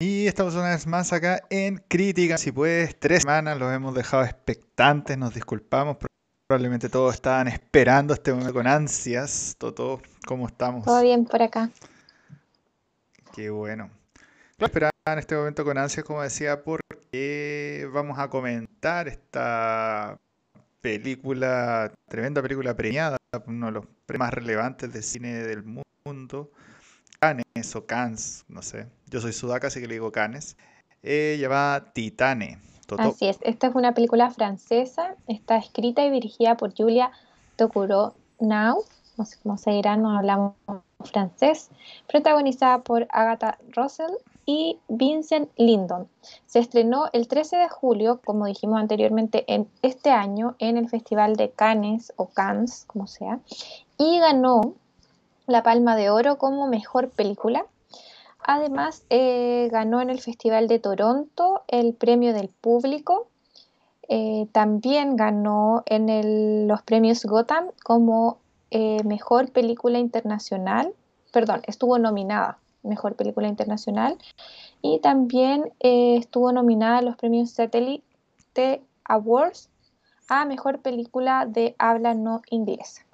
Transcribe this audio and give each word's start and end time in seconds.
Y 0.00 0.28
estamos 0.28 0.54
una 0.54 0.70
vez 0.70 0.86
más 0.86 1.12
acá 1.12 1.42
en 1.50 1.82
Crítica. 1.88 2.38
Si 2.38 2.52
puedes, 2.52 2.96
tres 3.00 3.22
semanas 3.22 3.58
los 3.58 3.74
hemos 3.74 3.96
dejado 3.96 4.22
expectantes, 4.22 5.18
nos 5.18 5.34
disculpamos. 5.34 5.96
Probablemente 6.46 6.88
todos 6.88 7.14
estaban 7.14 7.48
esperando 7.48 8.14
este 8.14 8.30
momento 8.30 8.54
con 8.54 8.68
ansias. 8.68 9.56
Toto, 9.58 10.00
¿cómo 10.24 10.46
estamos? 10.46 10.84
Todo 10.84 11.02
bien 11.02 11.24
por 11.24 11.42
acá. 11.42 11.70
Qué 13.34 13.50
bueno. 13.50 13.90
Claro, 14.56 14.90
en 15.06 15.18
este 15.18 15.34
momento 15.34 15.64
con 15.64 15.76
ansias, 15.76 16.06
como 16.06 16.22
decía, 16.22 16.62
porque 16.62 17.88
vamos 17.92 18.20
a 18.20 18.30
comentar 18.30 19.08
esta 19.08 20.16
película, 20.80 21.92
tremenda 22.08 22.40
película 22.40 22.76
premiada, 22.76 23.16
uno 23.46 23.66
de 23.66 23.72
los 23.72 23.84
más 24.16 24.32
relevantes 24.32 24.92
del 24.92 25.02
cine 25.02 25.34
del 25.42 25.64
mundo, 25.64 26.52
Cannes 27.18 27.74
o 27.74 27.84
Cannes, 27.84 28.44
no 28.46 28.62
sé. 28.62 28.86
Yo 29.10 29.20
soy 29.20 29.32
sudaca, 29.32 29.68
así 29.68 29.80
que 29.80 29.86
le 29.86 29.94
digo 29.94 30.12
Cannes. 30.12 30.56
Eh, 31.02 31.36
llamada 31.40 31.92
Titane. 31.92 32.58
Así 32.96 33.28
es, 33.28 33.38
esta 33.42 33.66
es 33.66 33.74
una 33.74 33.92
película 33.92 34.30
francesa, 34.30 35.14
está 35.26 35.58
escrita 35.58 36.04
y 36.04 36.10
dirigida 36.10 36.56
por 36.56 36.74
Julia 36.74 37.10
Now, 38.40 38.84
no 39.18 39.24
sé 39.24 39.36
cómo 39.42 39.58
se 39.58 39.72
dirá, 39.72 39.96
no 39.96 40.16
hablamos 40.16 40.54
francés, 41.04 41.70
protagonizada 42.06 42.82
por 42.82 43.06
Agatha 43.10 43.58
Russell 43.74 44.12
y 44.46 44.78
Vincent 44.88 45.50
Lindon. 45.56 46.08
Se 46.46 46.60
estrenó 46.60 47.10
el 47.12 47.28
13 47.28 47.56
de 47.56 47.68
julio, 47.68 48.20
como 48.24 48.46
dijimos 48.46 48.80
anteriormente, 48.80 49.44
en 49.52 49.68
este 49.82 50.10
año 50.10 50.56
en 50.58 50.78
el 50.78 50.88
Festival 50.88 51.36
de 51.36 51.50
Cannes 51.50 52.12
o 52.16 52.28
Cannes, 52.28 52.84
como 52.86 53.06
sea, 53.06 53.40
y 53.98 54.18
ganó 54.20 54.74
la 55.46 55.62
Palma 55.62 55.96
de 55.96 56.10
Oro 56.10 56.38
como 56.38 56.66
mejor 56.68 57.10
película. 57.10 57.66
Además, 58.50 59.04
eh, 59.10 59.68
ganó 59.70 60.00
en 60.00 60.08
el 60.08 60.22
Festival 60.22 60.68
de 60.68 60.78
Toronto 60.78 61.64
el 61.68 61.92
premio 61.92 62.32
del 62.32 62.48
público. 62.48 63.28
Eh, 64.08 64.48
también 64.52 65.16
ganó 65.16 65.82
en 65.84 66.66
los 66.66 66.80
premios 66.80 67.26
Gotham 67.26 67.66
como 67.84 68.38
eh, 68.70 69.04
mejor 69.04 69.52
película 69.52 69.98
internacional. 69.98 70.94
Perdón, 71.30 71.60
estuvo 71.66 71.98
nominada 71.98 72.56
Mejor 72.82 73.16
Película 73.16 73.48
Internacional. 73.48 74.16
Y 74.80 75.00
también 75.00 75.70
estuvo 75.80 76.50
nominada 76.50 76.98
a 76.98 77.02
los 77.02 77.16
premios 77.16 77.50
Satellite 77.50 78.80
Awards 79.04 79.68
a 80.26 80.46
Mejor 80.46 80.78
Película 80.78 81.44
de 81.44 81.76
Habla 81.78 82.14
No 82.14 82.40
Inglesa. 82.48 83.04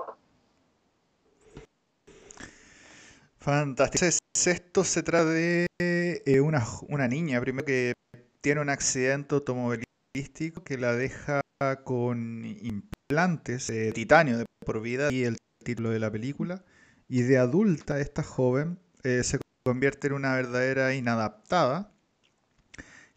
Fantástico. 3.40 4.23
Esto 4.34 4.84
se 4.84 5.02
trata 5.02 5.26
de 5.26 5.66
eh, 5.78 6.40
una, 6.40 6.66
una, 6.88 7.08
niña, 7.08 7.40
primero 7.40 7.64
que 7.64 7.94
tiene 8.40 8.60
un 8.60 8.68
accidente 8.68 9.36
automovilístico 9.36 10.64
que 10.64 10.76
la 10.76 10.94
deja 10.94 11.40
con 11.84 12.44
implantes 12.44 13.68
de 13.68 13.92
titanio 13.92 14.36
de 14.36 14.44
por 14.66 14.82
vida 14.82 15.10
y 15.12 15.22
el 15.22 15.38
título 15.64 15.90
de 15.90 16.00
la 16.00 16.10
película. 16.10 16.64
Y 17.08 17.22
de 17.22 17.38
adulta, 17.38 18.00
esta 18.00 18.22
joven 18.22 18.78
eh, 19.04 19.22
se 19.22 19.38
convierte 19.64 20.08
en 20.08 20.14
una 20.14 20.34
verdadera 20.34 20.94
inadaptada 20.94 21.92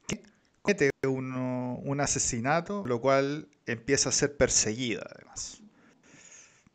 que 0.08 0.22
comete 0.62 0.92
un 1.04 2.00
asesinato, 2.00 2.86
lo 2.86 3.02
cual 3.02 3.50
empieza 3.66 4.10
a 4.10 4.12
ser 4.12 4.38
perseguida 4.38 5.06
además. 5.14 5.62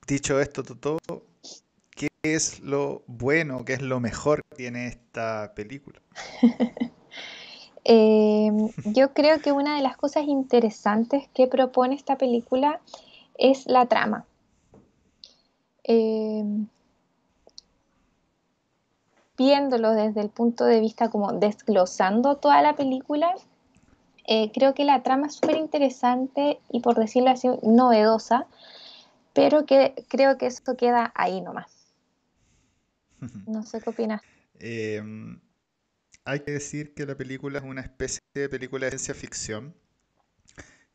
Dicho 0.07 0.41
esto, 0.41 0.63
Toto, 0.63 0.99
¿qué 2.23 2.37
es 2.37 2.61
lo 2.61 3.03
bueno, 3.09 3.65
qué 3.65 3.73
es 3.73 3.83
lo 3.83 3.99
mejor 3.99 4.43
que 4.51 4.57
tiene 4.57 4.87
esta 4.87 5.53
película? 5.55 6.01
Em, 7.85 8.69
yo 8.85 9.13
creo 9.13 9.41
que 9.41 9.51
una 9.51 9.75
de 9.75 9.83
las 9.83 9.97
cosas 9.97 10.23
interesantes 10.29 11.29
que 11.35 11.49
propone 11.49 11.97
esta 11.97 12.17
película 12.17 12.81
es 13.37 13.67
la 13.67 13.87
trama. 13.87 14.25
Eh, 15.83 16.45
viéndolo 19.37 19.91
desde 19.91 20.21
el 20.21 20.29
punto 20.29 20.65
de 20.65 20.79
vista 20.79 21.11
como 21.11 21.33
desglosando 21.33 22.37
toda 22.37 22.63
la 22.63 22.77
película, 22.77 23.35
eh, 24.29 24.53
creo 24.53 24.75
que 24.75 24.85
la 24.85 25.03
trama 25.03 25.27
es 25.27 25.35
súper 25.35 25.57
interesante 25.57 26.61
y 26.71 26.83
por 26.83 26.95
decirlo 26.95 27.31
así, 27.31 27.49
novedosa, 27.65 28.47
pero 29.33 29.67
que 29.67 30.07
creo 30.07 30.39
que 30.39 30.47
eso 30.47 30.77
queda 30.77 31.11
ahí 31.17 31.41
nomás. 31.41 31.82
No 33.47 33.63
sé 33.63 33.81
qué 33.81 33.91
opinas. 33.91 34.21
Em, 34.59 35.41
hay 36.25 36.41
que 36.41 36.53
decir 36.53 36.95
que 36.95 37.07
la 37.07 37.17
película 37.17 37.59
es 37.59 37.65
una 37.65 37.81
especie 37.81 38.21
de 38.35 38.49
película 38.49 38.87
de 38.87 38.91
ciencia 38.91 39.15
ficción, 39.15 39.75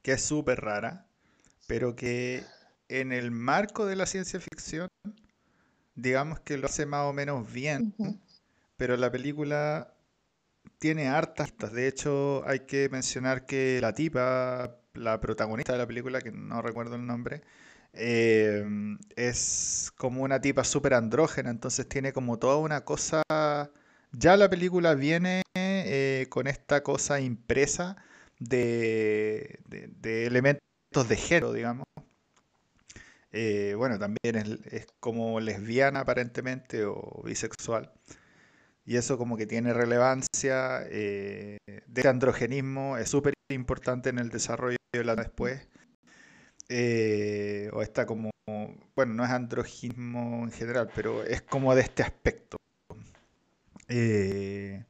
que 0.01 0.13
es 0.13 0.21
súper 0.21 0.61
rara, 0.61 1.07
pero 1.67 1.95
que 1.95 2.43
en 2.89 3.11
el 3.11 3.31
marco 3.31 3.85
de 3.85 3.95
la 3.95 4.05
ciencia 4.05 4.39
ficción, 4.39 4.87
digamos 5.95 6.39
que 6.39 6.57
lo 6.57 6.67
hace 6.67 6.85
más 6.85 7.05
o 7.05 7.13
menos 7.13 7.51
bien, 7.51 7.93
pero 8.77 8.95
la 8.97 9.11
película 9.11 9.93
tiene 10.79 11.07
hartas. 11.07 11.51
De 11.73 11.87
hecho, 11.87 12.47
hay 12.47 12.61
que 12.61 12.89
mencionar 12.89 13.45
que 13.45 13.79
la 13.81 13.93
tipa, 13.93 14.77
la 14.93 15.19
protagonista 15.19 15.73
de 15.73 15.79
la 15.79 15.87
película, 15.87 16.21
que 16.21 16.31
no 16.31 16.61
recuerdo 16.61 16.95
el 16.95 17.05
nombre, 17.05 17.41
eh, 17.97 18.65
es 19.15 19.91
como 19.97 20.23
una 20.23 20.41
tipa 20.41 20.63
súper 20.63 20.93
andrógena, 20.93 21.49
entonces 21.49 21.87
tiene 21.87 22.13
como 22.13 22.39
toda 22.39 22.57
una 22.57 22.85
cosa... 22.85 23.23
Ya 24.13 24.37
la 24.37 24.49
película 24.49 24.95
viene 24.95 25.43
eh, 25.55 26.27
con 26.29 26.47
esta 26.47 26.81
cosa 26.81 27.19
impresa 27.19 27.97
de, 28.39 29.59
elementos 30.03 31.07
de 31.07 31.15
género, 31.17 31.53
digamos. 31.53 31.85
Eh, 33.31 33.73
bueno, 33.77 33.99
también 33.99 34.61
es, 34.71 34.87
como 34.99 35.39
lesbiana 35.39 36.01
aparentemente 36.01 36.85
o 36.85 37.21
bisexual 37.25 37.91
y 38.87 38.95
eso 38.95 39.17
como 39.17 39.37
que 39.37 39.45
tiene 39.45 39.73
relevancia. 39.73 40.81
Eh, 40.89 41.57
de 41.87 42.07
androgenismo 42.07 42.97
es 42.97 43.09
súper 43.09 43.33
importante 43.49 44.09
en 44.09 44.17
el 44.17 44.29
desarrollo 44.29 44.77
de 44.93 45.03
la 45.03 45.15
después. 45.15 45.67
Eh, 46.69 47.69
o 47.73 47.81
está 47.81 48.05
como, 48.05 48.31
bueno, 48.95 49.13
no 49.13 49.23
es 49.23 49.29
androginismo 49.31 50.43
en 50.43 50.51
general, 50.51 50.89
pero 50.93 51.23
es 51.23 51.41
como 51.41 51.73
de 51.75 51.81
este 51.81 52.03
aspecto. 52.03 52.57
Eh, 53.87 54.83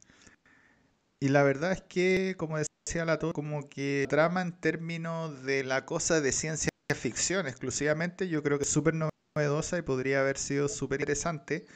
y 1.20 1.28
la 1.28 1.42
verdad 1.42 1.72
es 1.72 1.82
que, 1.82 2.34
como 2.36 2.58
decía 2.58 3.04
la 3.04 3.18
todo, 3.18 3.32
como 3.32 3.68
que 3.68 4.06
trama 4.08 4.42
en 4.42 4.52
términos 4.52 5.44
de 5.44 5.64
la 5.64 5.84
cosa 5.84 6.20
de 6.20 6.32
ciencia 6.32 6.70
ficción 6.94 7.46
exclusivamente, 7.46 8.28
yo 8.28 8.42
creo 8.42 8.58
que 8.58 8.64
es 8.64 8.70
súper 8.70 8.94
novedosa 8.94 9.78
y 9.78 9.82
podría 9.82 10.20
haber 10.20 10.38
sido 10.38 10.68
súper 10.68 11.00
interesante, 11.00 11.66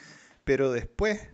pero 0.44 0.72
después 0.72 1.28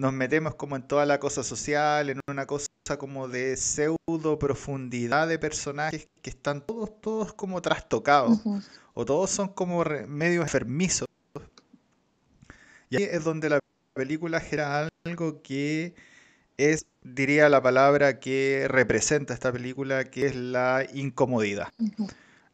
nos 0.00 0.14
metemos 0.14 0.54
como 0.54 0.76
en 0.76 0.82
toda 0.82 1.04
la 1.04 1.20
cosa 1.20 1.42
social, 1.42 2.08
en 2.08 2.20
una 2.26 2.46
cosa 2.46 2.68
como 2.98 3.28
de 3.28 3.56
pseudo 3.56 4.38
profundidad 4.38 5.28
de 5.28 5.38
personajes 5.38 6.08
que 6.22 6.30
están 6.30 6.62
todos, 6.62 7.00
todos 7.02 7.34
como 7.34 7.60
trastocados, 7.60 8.40
o 8.94 9.04
todos 9.04 9.30
son 9.30 9.48
como 9.48 9.84
medio 10.08 10.40
enfermizos. 10.40 11.06
Y 12.88 12.96
ahí 12.96 13.02
es 13.04 13.22
donde 13.24 13.50
la 13.50 13.60
película 13.92 14.40
genera 14.40 14.88
algo 15.04 15.42
que 15.42 15.94
es, 16.56 16.86
diría 17.02 17.50
la 17.50 17.62
palabra 17.62 18.18
que 18.20 18.66
representa 18.68 19.34
esta 19.34 19.52
película, 19.52 20.04
que 20.04 20.26
es 20.26 20.34
la 20.34 20.86
incomodidad. 20.94 21.68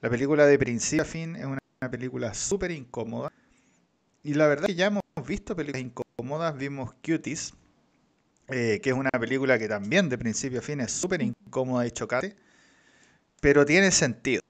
La 0.01 0.11
película 0.11 0.47
de 0.47 0.59
principio 0.59 1.03
a 1.03 1.07
fin 1.07 1.37
es 1.37 1.45
una, 1.45 1.59
una 1.81 1.91
película 1.91 2.34
súper 2.34 2.73
incómoda. 2.73 3.33
Y 4.25 4.34
la 4.34 4.49
verdad 4.49 4.69
es 4.69 4.75
que 4.75 4.78
ya 4.81 4.87
hemos 4.87 5.03
visto 5.25 5.55
películas 5.55 5.83
incómodas 5.83 6.06
vimos 6.56 6.94
Cuties, 7.04 7.53
eh, 8.49 8.81
que 8.82 8.91
es 8.91 8.97
una 8.97 9.10
película 9.10 9.59
que 9.59 9.69
también 9.69 10.09
de 10.09 10.16
principio 10.16 10.60
a 10.60 10.63
fin 10.63 10.80
es 10.80 10.91
súper 10.91 11.21
incómoda 11.21 11.86
y 11.86 11.91
chocante, 11.91 12.34
pero 13.41 13.66
tiene 13.66 13.91
sentido. 13.91 14.41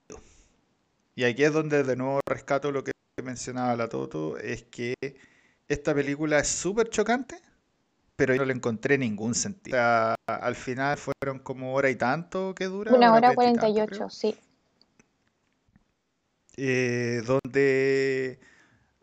Y 1.17 1.25
aquí 1.25 1.43
es 1.43 1.53
donde 1.53 1.83
de 1.83 1.97
nuevo 1.97 2.21
rescato 2.25 2.71
lo 2.71 2.85
que 2.85 2.93
mencionaba 3.21 3.75
la 3.75 3.89
Toto, 3.89 4.39
es 4.39 4.63
que 4.65 4.95
esta 5.67 5.93
película 5.93 6.39
es 6.39 6.47
súper 6.47 6.89
chocante, 6.89 7.41
pero 8.15 8.35
yo 8.35 8.43
no 8.43 8.47
le 8.47 8.53
encontré 8.53 8.97
ningún 8.97 9.35
sentido. 9.35 9.77
al 10.27 10.55
final 10.55 10.97
fueron 10.99 11.41
como 11.41 11.75
hora 11.75 11.91
y 11.91 11.97
tanto 11.97 12.55
que 12.55 12.67
dura. 12.67 12.95
Una 12.95 13.13
hora 13.13 13.35
cuarenta 13.35 13.69
y 13.69 13.81
ocho, 13.81 14.09
sí. 14.09 14.37
Eh, 16.57 17.23
donde 17.27 18.39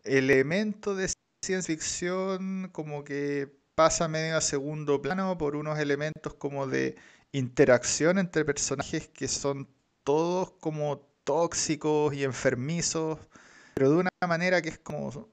el 0.05 0.29
elemento 0.29 0.95
de 0.95 1.09
ciencia 1.43 1.75
ficción 1.75 2.69
como 2.71 3.03
que 3.03 3.53
pasa 3.75 4.07
medio 4.07 4.37
a 4.37 4.41
segundo 4.41 5.01
plano 5.01 5.37
por 5.37 5.55
unos 5.55 5.77
elementos 5.79 6.33
como 6.35 6.67
de 6.67 6.95
interacción 7.31 8.17
entre 8.17 8.45
personajes 8.45 9.07
que 9.09 9.27
son 9.27 9.67
todos 10.03 10.51
como 10.59 11.01
tóxicos 11.23 12.13
y 12.13 12.23
enfermizos, 12.23 13.19
pero 13.73 13.89
de 13.89 13.97
una 13.97 14.09
manera 14.27 14.61
que 14.61 14.69
es 14.69 14.79
como 14.79 15.27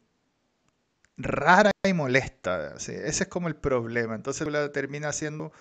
rara 1.16 1.70
y 1.86 1.92
molesta. 1.92 2.74
Ese 2.76 3.06
es 3.06 3.26
como 3.28 3.48
el 3.48 3.56
problema. 3.56 4.14
Entonces 4.14 4.48
la 4.48 4.72
termina 4.72 5.12
siendo 5.12 5.52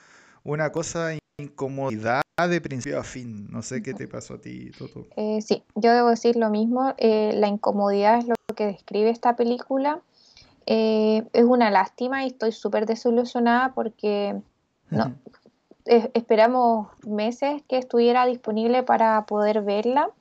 una 0.43 0.71
cosa 0.71 1.17
incomodidad 1.39 2.21
de 2.37 2.61
principio 2.61 2.99
a 2.99 3.03
fin. 3.03 3.47
No 3.49 3.61
sé 3.61 3.83
qué 3.83 3.93
te 3.93 4.07
pasó 4.07 4.35
a 4.35 4.41
ti, 4.41 4.71
Toto. 4.77 5.07
Eh, 5.17 5.41
sí, 5.41 5.63
yo 5.75 5.91
debo 5.91 6.09
decir 6.09 6.35
lo 6.37 6.49
mismo. 6.49 6.93
Eh, 6.97 7.31
la 7.33 7.47
incomodidad 7.47 8.19
es 8.19 8.27
lo 8.27 8.35
que 8.55 8.67
describe 8.67 9.09
esta 9.09 9.35
película. 9.35 10.01
Eh, 10.71 11.27
es 11.33 11.45
una 11.45 11.71
lástima 11.71 12.23
y 12.23 12.27
estoy 12.27 12.51
súper 12.51 12.85
desilusionada 12.85 13.73
porque 13.73 14.39
no, 14.91 15.15
esperamos 15.85 16.89
meses 17.07 17.63
que 17.67 17.79
estuviera 17.79 18.27
disponible 18.27 18.83
para 18.83 19.25
poder 19.25 19.63
verla 19.63 20.11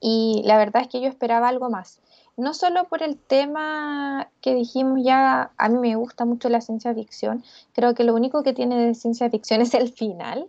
y 0.00 0.42
la 0.44 0.58
verdad 0.58 0.82
es 0.82 0.88
que 0.88 1.00
yo 1.00 1.06
esperaba 1.06 1.46
algo 1.46 1.70
más. 1.70 2.00
No 2.36 2.52
solo 2.52 2.88
por 2.88 3.04
el 3.04 3.16
tema 3.16 4.28
que 4.40 4.56
dijimos 4.56 4.98
ya, 5.04 5.52
a 5.56 5.68
mí 5.68 5.78
me 5.78 5.94
gusta 5.94 6.24
mucho 6.24 6.48
la 6.48 6.60
ciencia 6.60 6.92
ficción, 6.92 7.44
creo 7.74 7.94
que 7.94 8.02
lo 8.02 8.12
único 8.12 8.42
que 8.42 8.54
tiene 8.54 8.76
de 8.84 8.94
ciencia 8.96 9.30
ficción 9.30 9.60
es 9.60 9.72
el 9.74 9.92
final, 9.92 10.48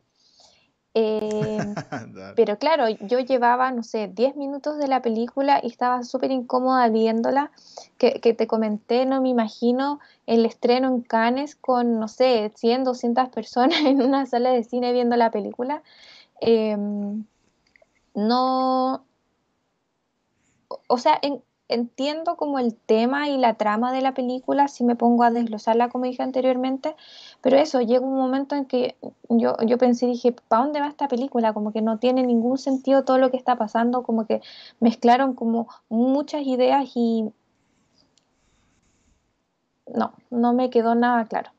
eh, 0.98 1.58
pero 2.38 2.58
claro, 2.58 2.88
yo 2.88 3.20
llevaba, 3.20 3.70
no 3.72 3.84
sé, 3.84 4.08
10 4.08 4.38
minutos 4.38 4.78
de 4.78 4.88
la 4.88 5.02
película 5.02 5.60
y 5.62 5.68
estaba 5.68 6.04
súper 6.04 6.32
incómoda 6.32 6.88
viéndola, 6.88 7.52
que, 7.98 8.20
te 8.20 8.48
comenté, 8.48 9.06
no 9.06 9.22
me 9.22 9.30
imagino 9.30 10.00
el 10.26 10.46
estreno 10.46 10.88
en 10.88 11.02
Cannes 11.02 11.56
con, 11.56 12.00
no 12.00 12.08
sé, 12.08 12.52
100, 12.56 12.86
200 12.86 13.30
personas 13.30 13.80
en 13.86 14.02
una 14.02 14.26
sala 14.26 14.52
de 14.52 14.64
cine 14.64 14.94
viendo 14.94 15.18
la 15.18 15.32
película. 15.32 15.84
Em, 16.40 17.26
no, 18.14 19.04
o 20.88 20.98
sea, 20.98 21.20
en, 21.22 21.44
entiendo 21.68 22.36
como 22.38 22.60
el 22.60 22.76
tema 22.76 23.30
y 23.30 23.38
la 23.38 23.56
trama 23.56 23.92
de 23.92 24.02
la 24.02 24.14
película 24.14 24.68
si 24.68 24.84
me 24.84 24.96
pongo 24.96 25.24
a 25.24 25.32
desglosarla 25.32 25.90
como 25.90 26.06
dije 26.06 26.24
anteriormente, 26.24 26.96
pero 27.42 27.58
eso, 27.58 27.82
llega 27.82 28.06
un 28.06 28.16
momento 28.16 28.56
en 28.56 28.66
que 28.66 28.96
yo, 29.30 29.56
yo 29.66 29.78
pensé, 29.78 30.06
dije, 30.08 30.32
¿para 30.32 30.64
dónde 30.64 30.80
va 30.80 30.88
esta 30.88 31.08
película? 31.08 31.54
Como 31.54 31.72
que 31.72 31.82
no 31.82 31.98
tiene 32.00 32.24
ningún 32.24 32.58
sentido 32.58 33.04
todo 33.04 33.18
lo 33.18 33.32
que 33.32 33.38
está 33.38 33.56
pasando, 33.56 34.04
como 34.04 34.26
que 34.26 34.42
mezclaron 34.80 35.34
como 35.34 35.68
muchas 35.90 36.44
ideas 36.44 36.92
y 36.96 37.32
no, 39.88 40.14
no 40.30 40.54
me 40.54 40.70
quedó 40.70 40.96
nada 40.96 41.26
claro. 41.26 41.55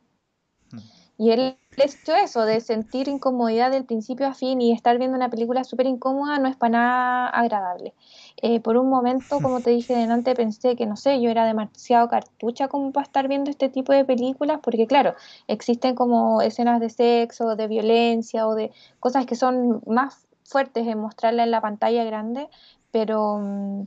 Y 1.18 1.30
el 1.30 1.56
hecho 1.78 2.14
eso, 2.14 2.44
de 2.44 2.60
sentir 2.60 3.08
incomodidad 3.08 3.70
del 3.70 3.86
principio 3.86 4.26
a 4.26 4.34
fin 4.34 4.60
y 4.60 4.72
estar 4.72 4.98
viendo 4.98 5.16
una 5.16 5.30
película 5.30 5.64
súper 5.64 5.86
incómoda, 5.86 6.38
no 6.38 6.48
es 6.48 6.56
para 6.56 6.70
nada 6.70 7.28
agradable. 7.28 7.94
Eh, 8.42 8.60
por 8.60 8.76
un 8.76 8.90
momento, 8.90 9.38
como 9.42 9.60
te 9.60 9.70
dije 9.70 9.96
delante, 9.96 10.34
pensé 10.34 10.76
que, 10.76 10.84
no 10.86 10.96
sé, 10.96 11.20
yo 11.20 11.30
era 11.30 11.46
demasiado 11.46 12.08
cartucha 12.08 12.68
como 12.68 12.92
para 12.92 13.04
estar 13.04 13.28
viendo 13.28 13.50
este 13.50 13.70
tipo 13.70 13.92
de 13.94 14.04
películas, 14.04 14.60
porque 14.62 14.86
claro, 14.86 15.14
existen 15.48 15.94
como 15.94 16.42
escenas 16.42 16.80
de 16.80 16.90
sexo, 16.90 17.56
de 17.56 17.66
violencia 17.66 18.46
o 18.46 18.54
de 18.54 18.72
cosas 19.00 19.24
que 19.26 19.36
son 19.36 19.82
más 19.86 20.26
fuertes 20.44 20.86
en 20.86 20.98
mostrarla 20.98 21.44
en 21.44 21.50
la 21.50 21.60
pantalla 21.62 22.04
grande, 22.04 22.48
pero, 22.90 23.38
mm, 23.38 23.86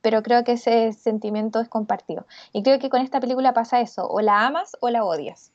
pero 0.00 0.22
creo 0.22 0.44
que 0.44 0.52
ese 0.52 0.92
sentimiento 0.92 1.60
es 1.60 1.68
compartido. 1.68 2.26
Y 2.52 2.62
creo 2.62 2.78
que 2.78 2.90
con 2.90 3.00
esta 3.00 3.20
película 3.20 3.52
pasa 3.54 3.80
eso, 3.80 4.06
o 4.08 4.20
la 4.20 4.46
amas 4.46 4.76
o 4.80 4.90
la 4.90 5.04
odias 5.04 5.53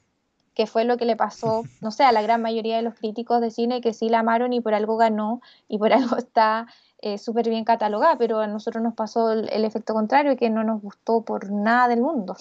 que 0.60 0.68
fue 0.68 0.84
lo 0.84 0.98
que 0.98 1.06
le 1.06 1.16
pasó, 1.16 1.64
no 1.82 1.90
sé, 1.90 2.04
a 2.04 2.12
la 2.12 2.22
gran 2.22 2.42
mayoría 2.42 2.76
de 2.76 2.82
los 2.82 2.94
críticos 2.96 3.40
de 3.40 3.50
cine 3.50 3.80
que 3.80 3.94
sí 3.94 4.10
la 4.10 4.20
amaron 4.20 4.52
y 4.52 4.60
por 4.60 4.74
algo 4.74 4.98
ganó 4.98 5.42
y 5.70 5.78
por 5.78 5.94
algo 5.94 6.18
está 6.18 6.68
eh, 7.02 7.18
súper 7.18 7.48
bien 7.48 7.64
catalogada, 7.64 8.18
pero 8.18 8.40
a 8.42 8.48
nosotros 8.48 8.84
nos 8.84 8.94
pasó 8.94 9.32
el, 9.32 9.64
efecto 9.64 9.94
contrario, 9.94 10.36
que 10.36 10.50
no 10.50 10.66
nos 10.66 10.82
gustó 10.82 11.24
por 11.24 11.50
nada 11.50 11.88
del 11.88 12.02
mundo. 12.02 12.36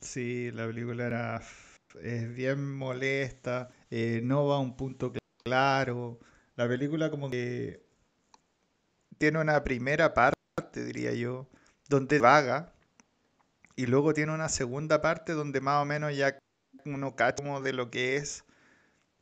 Sí, 0.00 0.50
la 0.52 0.66
película 0.66 1.04
era 1.04 1.42
es 2.02 2.34
bien 2.34 2.78
molesta, 2.78 3.68
eh, 3.90 4.22
no 4.24 4.46
va 4.46 4.56
a 4.56 4.60
un 4.60 4.76
punto 4.76 5.12
claro. 5.44 6.18
La 6.56 6.66
película 6.66 7.10
como 7.10 7.28
que 7.28 7.84
tiene 9.18 9.38
una 9.38 9.62
primera 9.64 10.14
parte, 10.14 10.82
diría 10.82 11.12
yo, 11.12 11.46
donde 11.90 12.20
vaga, 12.20 12.72
y 13.80 13.86
luego 13.86 14.12
tiene 14.12 14.34
una 14.34 14.50
segunda 14.50 15.00
parte 15.00 15.32
donde 15.32 15.62
más 15.62 15.80
o 15.80 15.86
menos 15.86 16.14
ya 16.14 16.38
uno 16.84 17.16
cacha 17.16 17.42
como 17.42 17.62
de 17.62 17.72
lo 17.72 17.90
que 17.90 18.16
es, 18.16 18.44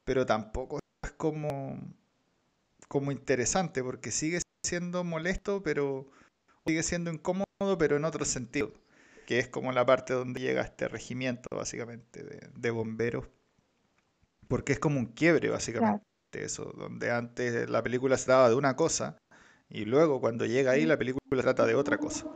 pero 0.05 0.27
tampoco 0.27 0.81
es 1.05 1.13
como 1.13 1.79
como 2.89 3.13
interesante 3.13 3.85
porque 3.85 4.11
sigue 4.11 4.41
siendo 4.67 5.05
molesto, 5.05 5.63
pero 5.63 6.11
sigue 6.67 6.83
siendo 6.83 7.13
incómodo, 7.13 7.47
pero 7.79 7.99
en 7.99 8.05
otro 8.05 8.25
sentido, 8.25 8.73
que 9.29 9.39
es 9.39 9.47
como 9.47 9.71
la 9.71 9.87
parte 9.87 10.13
donde 10.13 10.41
llega 10.41 10.63
este 10.63 10.89
regimiento, 10.89 11.49
básicamente, 11.55 12.25
de, 12.25 12.71
bomberos, 12.73 13.29
porque 14.49 14.73
es 14.73 14.81
como 14.81 14.99
un 14.99 15.07
quiebre, 15.07 15.51
básicamente, 15.51 16.03
eso, 16.33 16.65
donde 16.77 17.13
antes 17.13 17.71
la 17.71 17.85
película 17.85 18.19
se 18.19 18.33
daba 18.33 18.49
de 18.49 18.57
una 18.57 18.75
cosa 18.75 19.19
y 19.69 19.85
luego 19.85 20.21
cuando 20.21 20.47
llega 20.47 20.73
ahí 20.73 20.85
la 20.85 20.99
película 20.99 21.43
trata 21.43 21.65
de 21.65 21.77
otra 21.77 21.99
cosa. 21.99 22.27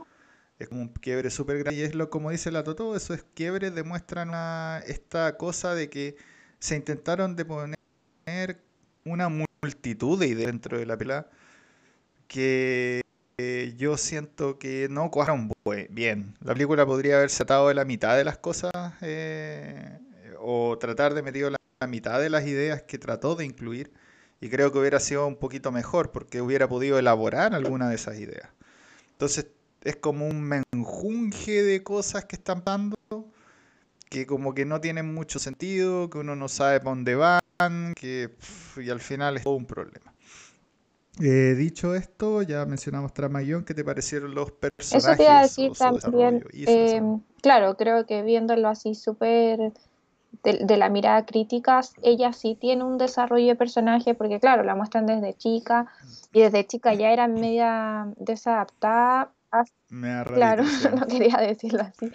Es 0.59 0.69
como 0.69 0.83
un 0.83 0.89
quiebre 0.89 1.31
súper 1.31 1.59
grande 1.59 1.81
y 1.81 1.83
es 1.83 1.95
lo 1.95 2.09
como 2.11 2.31
dice 2.31 2.51
la 2.51 2.63
Toto, 2.63 2.95
esos 2.95 3.25
quiebres 3.35 3.75
demuestran 3.75 4.31
esta 4.87 5.37
cosa 5.37 5.75
de 5.75 5.91
que 5.91 6.17
se 6.59 6.77
intentaron 6.77 7.35
de 7.35 7.45
poner 7.45 7.77
una 9.05 9.29
multitud 9.29 10.19
de 10.21 10.29
ideas 10.29 10.47
dentro 10.47 10.79
de 10.79 10.87
la 10.87 10.97
película 10.97 11.27
que 12.29 13.03
yo 13.77 13.97
siento 13.97 14.59
que 14.59 14.89
no 14.91 15.11
cuajaron 15.11 15.51
bien. 15.91 16.35
La 16.41 16.53
película 16.53 16.87
podría 16.87 17.17
haberse 17.17 17.43
atado 17.43 17.69
de 17.69 17.75
la 17.75 17.85
mitad 17.85 18.17
de 18.17 18.25
las 18.25 18.39
cosas 18.39 18.73
eh, 19.01 19.99
o 20.39 20.77
tratar 20.79 21.15
de 21.15 21.23
meter 21.23 21.53
la, 21.53 21.59
mitad 21.89 22.21
de 22.21 22.31
las 22.31 22.47
ideas 22.47 22.83
que 22.83 22.99
trató 22.99 23.35
de 23.35 23.45
incluir 23.45 23.93
y 24.41 24.49
creo 24.49 24.71
que 24.71 24.79
hubiera 24.79 25.01
sido 25.01 25.27
un 25.27 25.37
poquito 25.37 25.73
mejor 25.73 26.13
porque 26.13 26.41
hubiera 26.41 26.69
podido 26.69 26.99
elaborar 26.99 27.55
alguna 27.55 27.89
de 27.89 27.97
esas 27.97 28.19
ideas. 28.19 28.49
Entonces 29.13 29.47
es 29.85 29.97
como 29.97 30.27
un 30.27 30.43
menjunje 30.43 31.63
de 31.63 31.83
cosas 31.83 32.25
que 32.25 32.37
están 32.37 32.63
pasando 32.63 32.97
que 34.13 34.27
como 34.27 34.53
que 34.53 34.67
no 34.67 34.81
tienen 34.81 35.15
mucho 35.15 35.39
sentido, 35.39 36.11
que 36.11 36.19
uno 36.19 36.37
no 36.37 36.49
sabe 36.49 36.81
para 36.81 36.91
dónde 36.91 37.15
van, 37.15 37.95
que 37.95 38.29
y 38.77 38.91
al 38.91 39.01
final 39.01 39.39
es 39.39 39.45
todo 39.45 39.55
un 39.55 39.65
problema. 39.65 40.13
Eh, 41.21 41.55
dicho 41.57 41.95
esto, 41.95 42.43
ya 42.43 42.67
mencionamos 42.67 43.15
Tramaguión, 43.15 43.65
¿qué 43.65 43.73
te 43.73 43.85
parecieron 43.85 44.35
los 44.35 44.51
personajes? 44.51 45.05
Eso 45.05 45.17
te 45.17 45.23
iba 45.23 45.39
a 45.39 45.43
decir 45.43 45.73
también. 45.73 46.45
Eh, 46.53 47.03
claro, 47.41 47.77
creo 47.79 48.05
que 48.05 48.23
viéndolo 48.23 48.69
así 48.69 48.95
súper 48.95 49.73
de, 50.43 50.77
la 50.77 50.91
mirada 50.91 51.25
crítica, 51.25 51.81
ella 52.03 52.33
sí 52.35 52.57
tiene 52.61 52.85
un 52.85 52.99
desarrollo 52.99 53.47
de 53.47 53.57
personaje, 53.57 54.15
porque 54.15 54.41
claro, 54.41 54.63
la 54.63 54.75
muestran 54.75 55.07
desde 55.07 55.35
chica, 55.35 55.87
y 56.33 56.41
desde 56.41 56.67
chica 56.67 56.93
ya 56.93 57.13
era 57.13 57.29
media 57.29 58.09
desadaptada. 58.17 59.33
Me 59.89 60.25
claro, 60.25 60.63
no 60.99 61.07
quería 61.07 61.37
decirlo 61.37 61.83
así. 61.83 62.11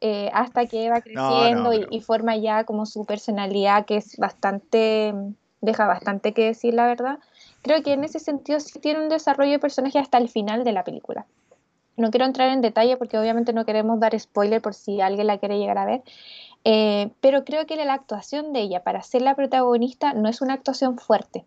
Eh, 0.00 0.30
hasta 0.32 0.66
que 0.66 0.88
va 0.90 1.02
creciendo 1.02 1.72
y, 1.72 2.00
forma 2.00 2.36
ya 2.36 2.64
como 2.64 2.86
su 2.86 3.04
personalidad 3.04 3.84
que 3.84 3.96
es 3.96 4.16
bastante, 4.16 5.14
deja 5.60 5.86
bastante 5.86 6.32
que 6.32 6.46
decir 6.46 6.74
la 6.74 6.86
verdad. 6.86 7.18
Creo 7.62 7.82
que 7.82 7.92
en 7.92 8.04
ese 8.04 8.18
sentido 8.18 8.60
sí 8.60 8.78
tiene 8.78 9.00
un 9.00 9.10
desarrollo 9.10 9.52
de 9.52 9.58
personaje 9.58 9.98
hasta 9.98 10.18
el 10.18 10.28
final 10.28 10.64
de 10.64 10.72
la 10.72 10.84
película. 10.84 11.26
No 11.96 12.10
quiero 12.10 12.24
entrar 12.24 12.50
en 12.50 12.62
detalle 12.62 12.96
porque 12.96 13.18
obviamente 13.18 13.52
no 13.52 13.66
queremos 13.66 14.00
dar 14.00 14.18
spoiler 14.18 14.62
por 14.62 14.72
si 14.72 15.02
alguien 15.02 15.26
la 15.26 15.36
quiere 15.38 15.58
llegar 15.58 15.76
a 15.76 15.84
ver, 15.84 16.02
eh, 16.64 17.10
pero 17.20 17.44
creo 17.44 17.66
que 17.66 17.76
la 17.76 17.92
actuación 17.92 18.54
de 18.54 18.60
ella 18.60 18.82
para 18.82 19.02
ser 19.02 19.22
la 19.22 19.34
protagonista 19.34 20.14
no 20.14 20.28
es 20.28 20.40
una 20.40 20.54
actuación 20.54 20.98
fuerte. 20.98 21.44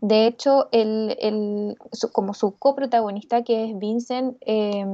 De 0.00 0.26
hecho, 0.26 0.68
el, 0.72 1.76
como 2.12 2.34
su 2.34 2.56
coprotagonista, 2.56 3.42
que 3.42 3.64
es 3.64 3.78
Vincent, 3.78 4.36
eh, 4.40 4.84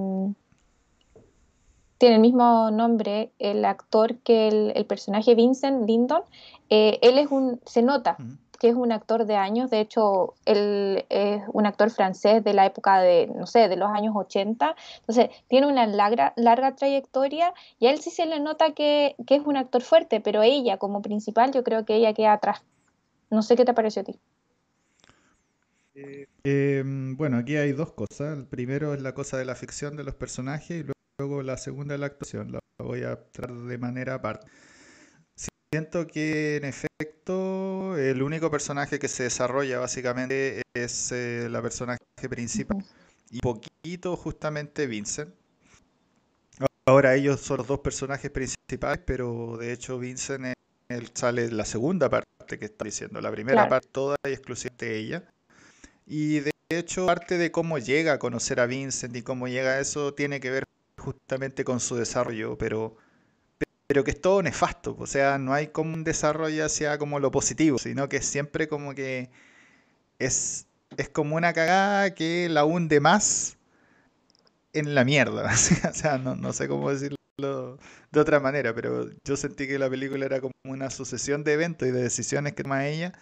tiene 1.99 2.15
el 2.15 2.21
mismo 2.21 2.71
nombre 2.71 3.31
el 3.39 3.65
actor 3.65 4.17
que 4.19 4.49
el, 4.75 4.87
personaje 4.87 5.35
Vincent 5.35 5.87
Lindon. 5.87 6.23
Eh, 6.71 6.99
él 7.03 7.19
es 7.19 7.31
un, 7.31 7.61
se 7.67 7.83
nota 7.83 8.17
que 8.61 8.69
es 8.69 8.75
un 8.75 8.93
actor 8.93 9.25
de 9.25 9.37
años, 9.37 9.71
de 9.71 9.81
hecho, 9.81 10.35
él 10.45 11.07
es 11.09 11.43
un 11.51 11.65
actor 11.65 11.91
francés 11.91 12.45
de 12.45 12.53
la 12.53 12.67
época 12.67 13.01
de, 13.01 13.27
no 13.35 13.47
sé, 13.47 13.69
de 13.69 13.77
los 13.77 13.91
años 13.91 14.15
80, 14.15 14.77
entonces 15.01 15.31
tiene 15.49 15.67
una 15.67 15.87
larga, 15.87 16.35
larga 16.37 16.77
trayectoria 16.77 17.55
y 17.79 17.87
a 17.87 17.91
él 17.91 18.01
sí 18.03 18.11
se 18.11 18.27
le 18.27 18.39
nota 18.39 18.73
que, 18.73 19.17
es 19.27 19.43
un 19.47 19.57
actor 19.57 19.81
fuerte, 19.81 20.21
pero 20.21 20.43
ella 20.43 20.77
como 20.77 21.01
principal 21.01 21.53
yo 21.53 21.65
creo 21.65 21.87
que 21.87 21.97
ella 21.97 22.13
queda 22.13 22.35
atrás. 22.35 22.63
No 23.31 23.41
sé 23.41 23.57
qué 23.57 23.65
te 23.65 23.73
pareció 23.73 24.03
a 24.03 24.05
ti. 24.05 24.19
Eh, 26.01 26.27
em, 26.45 27.17
bueno, 27.17 27.39
aquí 27.39 27.57
hay 27.57 27.73
dos 27.73 27.93
cosas. 27.93 28.39
El 28.39 28.47
primero 28.47 28.95
es 28.95 29.03
la 29.03 29.15
cosa 29.15 29.37
de 29.39 29.45
la 29.45 29.55
ficción 29.55 29.97
de 29.97 30.05
los 30.05 30.15
personajes 30.15 30.85
y 30.85 30.93
luego 31.19 31.43
la 31.43 31.57
segunda 31.57 31.95
es 31.95 32.01
la 32.01 32.07
actuación, 32.07 32.53
la 32.53 32.61
voy 32.79 33.03
a 33.03 33.17
tratar 33.31 33.57
de 33.57 33.79
manera 33.79 34.15
aparte. 34.15 34.47
Siento 35.73 36.07
que 36.07 36.57
en 36.57 36.65
efecto 36.65 37.97
el 37.97 38.23
único 38.23 38.51
personaje 38.51 38.99
que 38.99 39.07
se 39.07 39.25
desarrolla 39.25 39.79
básicamente 39.79 40.63
es 40.75 41.13
eh, 41.13 41.49
la 41.49 41.63
personaje 41.63 42.01
principal 42.29 42.85
y 43.31 43.39
poquito 43.39 44.17
justamente 44.17 44.87
Vincent. 44.87 45.33
ahora 46.87 47.15
ellos 47.15 47.41
son 47.41 47.59
los 47.59 47.69
dos 47.69 47.81
personajes 47.81 48.31
principales, 48.31 49.01
pero 49.07 49.59
de 49.59 49.73
hecho 49.73 49.99
Vincent 49.99 50.55
él 50.89 51.11
sale 51.15 51.53
la 51.53 51.65
segunda 51.65 52.11
parte 52.11 52.59
que 52.59 52.65
está 52.65 52.85
diciendo, 52.85 53.21
la 53.21 53.31
primera 53.31 53.69
parte 53.69 53.89
toda 53.93 54.17
y 54.25 54.33
exclusivamente 54.33 54.87
de 54.87 54.99
ella. 54.99 55.31
Y 56.13 56.41
de 56.41 56.51
hecho 56.71 57.07
parte 57.07 57.39
de 57.39 57.53
cómo 57.53 57.79
llega 57.79 58.15
a 58.15 58.19
conocer 58.19 58.59
a 58.59 58.67
Vincent 58.67 59.15
y 59.15 59.23
cómo 59.23 59.47
llega 59.47 59.75
a 59.75 59.81
eso 59.81 60.13
tiene 60.13 60.41
que 60.41 60.51
ver 60.51 60.65
justamente 60.99 61.63
con 61.63 61.79
su 61.79 61.95
desarrollo, 61.95 62.59
pero 62.59 62.97
pero 63.87 64.03
que 64.03 64.11
es 64.11 64.21
todo 64.21 64.43
nefasto, 64.43 64.97
o 64.99 65.07
sea, 65.07 65.39
no 65.39 65.53
hay 65.53 65.69
como 65.69 65.95
un 65.95 66.03
desarrollo 66.03 66.65
hacia 66.65 66.99
como 66.99 67.21
lo 67.21 67.31
positivo, 67.31 67.79
sino 67.79 68.09
que 68.09 68.23
siempre 68.23 68.69
como 68.69 68.95
que 68.95 69.31
es, 70.19 70.67
es 70.97 71.09
como 71.09 71.37
una 71.37 71.53
cagada 71.53 72.15
que 72.15 72.49
la 72.49 72.65
hunde 72.65 73.01
más 73.01 73.57
en 74.73 74.97
la 74.97 75.05
mierda, 75.05 75.49
o 75.91 75.95
sea, 75.95 76.19
no, 76.19 76.35
no 76.35 76.53
sé 76.53 76.67
cómo 76.67 76.91
decirlo 76.91 77.17
de 77.37 78.21
otra 78.21 78.41
manera, 78.41 78.75
pero 78.75 79.09
yo 79.25 79.37
sentí 79.37 79.69
que 79.69 79.79
la 79.79 79.89
película 79.89 80.27
era 80.27 80.41
como 80.41 80.55
una 80.65 80.91
sucesión 80.91 81.45
de 81.45 81.53
eventos 81.53 81.89
y 81.89 81.93
de 81.93 82.03
decisiones 82.03 82.55
que 82.55 82.65
toma 82.65 82.89
ella 82.89 83.13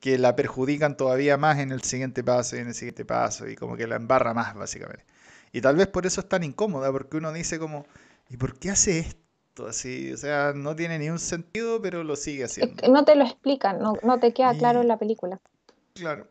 que 0.00 0.18
la 0.18 0.34
perjudican 0.34 0.96
todavía 0.96 1.36
más 1.36 1.58
en 1.58 1.72
el 1.72 1.82
siguiente 1.82 2.24
paso 2.24 2.56
y 2.56 2.60
en 2.60 2.68
el 2.68 2.74
siguiente 2.74 3.04
paso 3.04 3.46
y 3.46 3.54
como 3.54 3.76
que 3.76 3.86
la 3.86 3.96
embarra 3.96 4.34
más 4.34 4.54
básicamente. 4.54 5.04
Y 5.52 5.60
tal 5.60 5.76
vez 5.76 5.88
por 5.88 6.06
eso 6.06 6.20
es 6.22 6.28
tan 6.28 6.42
incómoda, 6.42 6.90
porque 6.90 7.18
uno 7.18 7.32
dice 7.32 7.58
como, 7.58 7.86
¿y 8.28 8.36
por 8.36 8.58
qué 8.58 8.70
hace 8.70 8.98
esto? 9.00 9.20
así, 9.68 10.10
o 10.12 10.16
sea, 10.16 10.52
no 10.54 10.74
tiene 10.74 10.98
ni 10.98 11.10
un 11.10 11.18
sentido, 11.18 11.82
pero 11.82 12.02
lo 12.02 12.16
sigue 12.16 12.44
haciendo. 12.44 12.88
No 12.88 13.04
te 13.04 13.14
lo 13.14 13.24
explican, 13.24 13.78
no, 13.78 14.18
te 14.18 14.32
queda 14.32 14.56
claro 14.56 14.80
en 14.80 14.88
la 14.88 14.98
película. 14.98 15.38
Claro. 15.92 16.26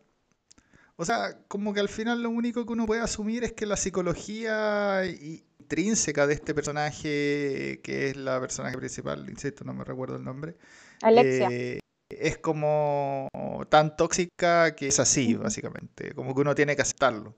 O 0.95 1.05
sea, 1.05 1.37
como 1.47 1.73
que 1.73 1.79
al 1.79 1.89
final 1.89 2.23
lo 2.23 2.29
único 2.31 2.65
que 2.65 2.73
uno 2.73 2.87
puede 2.87 3.01
asumir 3.01 3.43
es 3.43 3.53
que 3.53 3.67
la 3.67 3.77
psicología 3.77 5.03
intrínseca 5.05 6.25
de 6.25 6.33
este 6.33 6.55
personaje, 6.55 7.79
que 7.83 8.09
es 8.09 8.17
la 8.17 8.39
personaje 8.39 8.77
principal, 8.77 9.29
insisto, 9.29 9.63
no 9.63 9.73
me 9.73 9.83
recuerdo 9.83 10.15
el 10.15 10.23
nombre. 10.23 10.55
Alexia. 11.01 11.49
Eh, 11.51 11.79
es 12.09 12.37
como 12.37 13.29
tan 13.69 13.95
tóxica 13.95 14.75
que 14.75 14.87
es 14.87 14.99
así, 14.99 15.35
básicamente. 15.35 16.13
Como 16.13 16.33
que 16.33 16.41
uno 16.41 16.55
tiene 16.55 16.75
que 16.75 16.81
aceptarlo. 16.81 17.35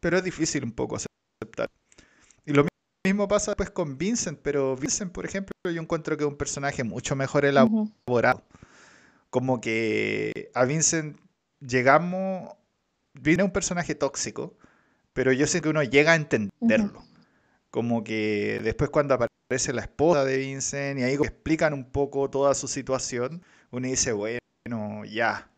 Pero 0.00 0.18
es 0.18 0.24
difícil 0.24 0.64
un 0.64 0.72
poco 0.72 0.96
aceptar. 0.96 1.68
Y 2.46 2.52
lo 2.52 2.66
mismo 3.04 3.28
pasa 3.28 3.54
pues 3.54 3.70
con 3.70 3.98
Vincent, 3.98 4.38
pero 4.42 4.76
Vincent, 4.76 5.12
por 5.12 5.26
ejemplo, 5.26 5.52
yo 5.64 5.80
encuentro 5.80 6.16
que 6.16 6.24
es 6.24 6.28
un 6.28 6.36
personaje 6.36 6.84
mucho 6.84 7.16
mejor 7.16 7.44
elaborado. 7.44 8.44
Como 9.28 9.60
que 9.60 10.50
a 10.54 10.64
Vincent 10.64 11.18
llegamos, 11.60 12.54
viene 13.14 13.42
un 13.42 13.52
personaje 13.52 13.94
tóxico, 13.94 14.56
pero 15.12 15.32
yo 15.32 15.46
sé 15.46 15.60
que 15.60 15.68
uno 15.68 15.82
llega 15.82 16.12
a 16.12 16.16
entenderlo. 16.16 17.04
Como 17.70 18.02
que 18.04 18.60
después 18.62 18.90
cuando 18.90 19.14
aparece 19.14 19.72
la 19.72 19.82
esposa 19.82 20.24
de 20.24 20.38
Vincent 20.38 20.98
y 21.00 21.02
ahí 21.04 21.14
explican 21.14 21.72
un 21.72 21.84
poco 21.90 22.28
toda 22.30 22.54
su 22.54 22.68
situación, 22.68 23.42
uno 23.70 23.86
dice, 23.86 24.12
bueno, 24.12 24.38
ya, 25.04 25.50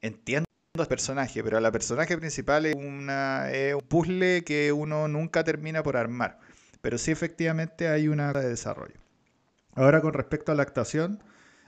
entiendo 0.00 0.46
el 0.78 0.86
personaje, 0.86 1.42
pero 1.44 1.60
la 1.60 1.70
personaje 1.70 2.16
principal 2.16 2.66
es, 2.66 2.74
una, 2.74 3.50
es 3.52 3.74
un 3.74 3.82
puzzle 3.82 4.42
que 4.44 4.72
uno 4.72 5.08
nunca 5.08 5.44
termina 5.44 5.82
por 5.82 5.96
armar 5.96 6.40
pero 6.84 6.98
sí 6.98 7.10
efectivamente 7.10 7.88
hay 7.88 8.08
una 8.08 8.30
de 8.34 8.46
desarrollo. 8.46 9.00
Ahora 9.74 10.02
con 10.02 10.12
respecto 10.12 10.52
a 10.52 10.54
la 10.54 10.64
actuación, 10.64 11.24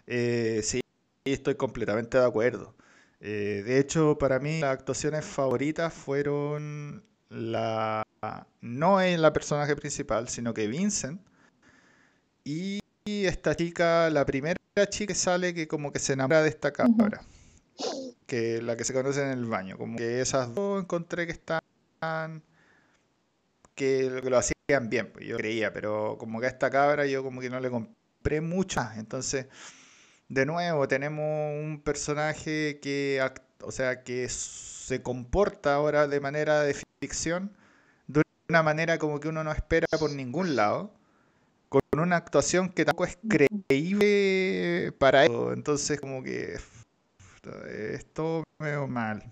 eh, 0.06 0.60
sí, 0.62 0.82
estoy 1.24 1.54
completamente 1.54 2.18
de 2.18 2.26
acuerdo. 2.26 2.74
Eh, 3.20 3.62
de 3.64 3.78
hecho, 3.78 4.18
para 4.18 4.40
mí 4.40 4.60
las 4.60 4.74
actuaciones 4.74 5.24
favoritas 5.24 5.94
fueron 5.94 7.02
la 7.28 8.02
no 8.60 9.00
en 9.00 9.22
la 9.22 9.32
personaje 9.32 9.76
principal, 9.76 10.28
sino 10.28 10.54
que 10.54 10.66
Vincent. 10.66 11.20
Y 12.44 12.80
esta 13.04 13.54
chica, 13.54 14.10
la 14.10 14.24
primera 14.24 14.56
chica 14.88 15.12
que 15.12 15.18
sale 15.18 15.54
que 15.54 15.68
como 15.68 15.92
que 15.92 15.98
se 15.98 16.12
enamora 16.12 16.42
de 16.42 16.48
esta 16.48 16.72
cabra, 16.72 17.22
que 18.26 18.62
la 18.62 18.76
que 18.76 18.84
se 18.84 18.92
conoce 18.92 19.22
en 19.22 19.28
el 19.28 19.44
baño, 19.46 19.78
como 19.78 19.96
que 19.96 20.20
esas 20.20 20.54
dos 20.54 20.82
encontré 20.82 21.26
que 21.26 21.32
están 21.32 21.60
que 23.74 24.22
lo 24.24 24.38
hacían 24.38 24.88
bien, 24.88 25.12
pues 25.12 25.26
yo 25.26 25.36
creía, 25.36 25.72
pero 25.72 26.16
como 26.18 26.40
que 26.40 26.46
a 26.46 26.48
esta 26.48 26.70
cabra 26.70 27.06
yo 27.06 27.22
como 27.22 27.40
que 27.40 27.50
no 27.50 27.60
le 27.60 27.70
compré 27.70 28.40
muchas, 28.40 28.96
entonces 28.96 29.46
de 30.28 30.46
nuevo 30.46 30.88
tenemos 30.88 31.52
un 31.52 31.82
personaje 31.84 32.80
que, 32.80 33.20
o 33.60 33.70
sea, 33.70 34.02
que 34.02 34.28
se 34.28 35.02
comporta 35.02 35.74
ahora 35.74 36.08
de 36.08 36.20
manera 36.20 36.62
de 36.62 36.74
ficción, 37.00 37.52
de 38.06 38.22
una 38.48 38.62
manera 38.62 38.98
como 38.98 39.20
que 39.20 39.28
uno 39.28 39.44
no 39.44 39.52
espera 39.52 39.86
por 39.98 40.12
ningún 40.12 40.56
lado, 40.56 40.90
con 41.68 41.80
una 41.98 42.16
actuación 42.16 42.70
que 42.70 42.84
tampoco 42.84 43.06
es 43.06 43.18
creíble 43.28 44.92
para 44.98 45.24
eso, 45.24 45.52
entonces 45.52 46.00
como 46.00 46.22
que 46.22 46.56
esto 47.92 48.44
veo 48.58 48.86
mal. 48.86 49.22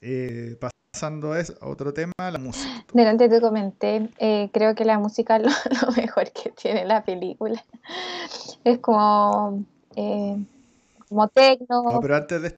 Eh, 0.00 0.56
pasando 0.92 1.32
a 1.32 1.42
otro 1.62 1.92
tema, 1.92 2.12
la 2.18 2.38
música. 2.38 2.84
Delante 2.92 3.28
te 3.28 3.40
comenté, 3.40 4.10
eh, 4.18 4.50
creo 4.52 4.74
que 4.74 4.84
la 4.84 4.98
música 4.98 5.36
es 5.36 5.42
lo, 5.42 5.92
mejor 5.92 6.30
que 6.30 6.50
tiene 6.50 6.84
la 6.84 7.04
película. 7.04 7.64
Es 8.64 8.78
como, 8.78 9.64
eh, 9.96 10.36
como 11.08 11.28
tecno, 11.28 12.00
pero 12.00 12.16
antes 12.16 12.42
de 12.42 12.54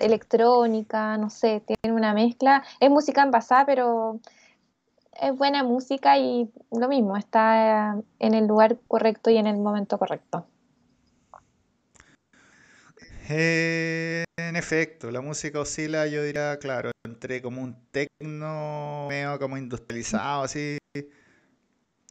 electrónica, 0.00 1.16
no 1.16 1.30
sé, 1.30 1.62
tiene 1.66 1.96
una 1.96 2.14
mezcla. 2.14 2.64
Es 2.80 2.90
música 2.90 3.22
envasada, 3.22 3.66
pero 3.66 4.20
es 5.20 5.36
buena 5.36 5.62
música 5.64 6.18
y 6.18 6.50
lo 6.70 6.88
mismo, 6.88 7.16
está 7.16 7.96
en 8.18 8.34
el 8.34 8.46
lugar 8.46 8.78
correcto 8.86 9.30
y 9.30 9.36
en 9.36 9.46
el 9.46 9.56
momento 9.56 9.98
correcto. 9.98 10.46
Eh, 13.30 14.24
en 14.38 14.56
efecto, 14.56 15.10
la 15.10 15.20
música 15.20 15.60
oscila, 15.60 16.06
yo 16.06 16.22
diría, 16.22 16.58
claro, 16.58 16.92
entre 17.04 17.42
como 17.42 17.62
un 17.62 17.76
tecno 17.90 19.06
medio 19.08 19.38
como 19.38 19.58
industrializado, 19.58 20.44
así. 20.44 20.78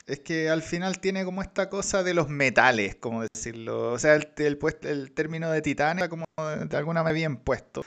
Es 0.08 0.22
que 0.22 0.50
al 0.50 0.62
final 0.62 1.00
tiene 1.00 1.26
como 1.26 1.42
esta 1.42 1.70
cosa 1.70 2.02
de 2.02 2.14
los 2.14 2.30
metales, 2.30 2.96
como 2.96 3.24
decirlo. 3.24 3.92
O 3.92 4.00
sea, 4.00 4.16
el, 4.16 4.30
el, 4.38 5.12
término 5.12 5.52
de 5.52 5.62
titán 5.62 5.98
está 5.98 6.08
como 6.08 6.24
de 6.38 6.78
alguna 6.78 7.04
manera 7.04 7.14
bien 7.14 7.36
puesto. 7.36 7.84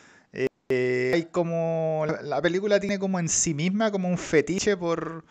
Eh, 0.70 1.12
hay 1.14 1.24
como. 1.24 2.04
La 2.22 2.42
película 2.42 2.78
tiene 2.78 2.98
como 2.98 3.18
en 3.18 3.28
sí 3.28 3.54
misma 3.54 3.90
como 3.90 4.08
un 4.08 4.18
fetiche 4.18 4.76
por, 4.76 5.24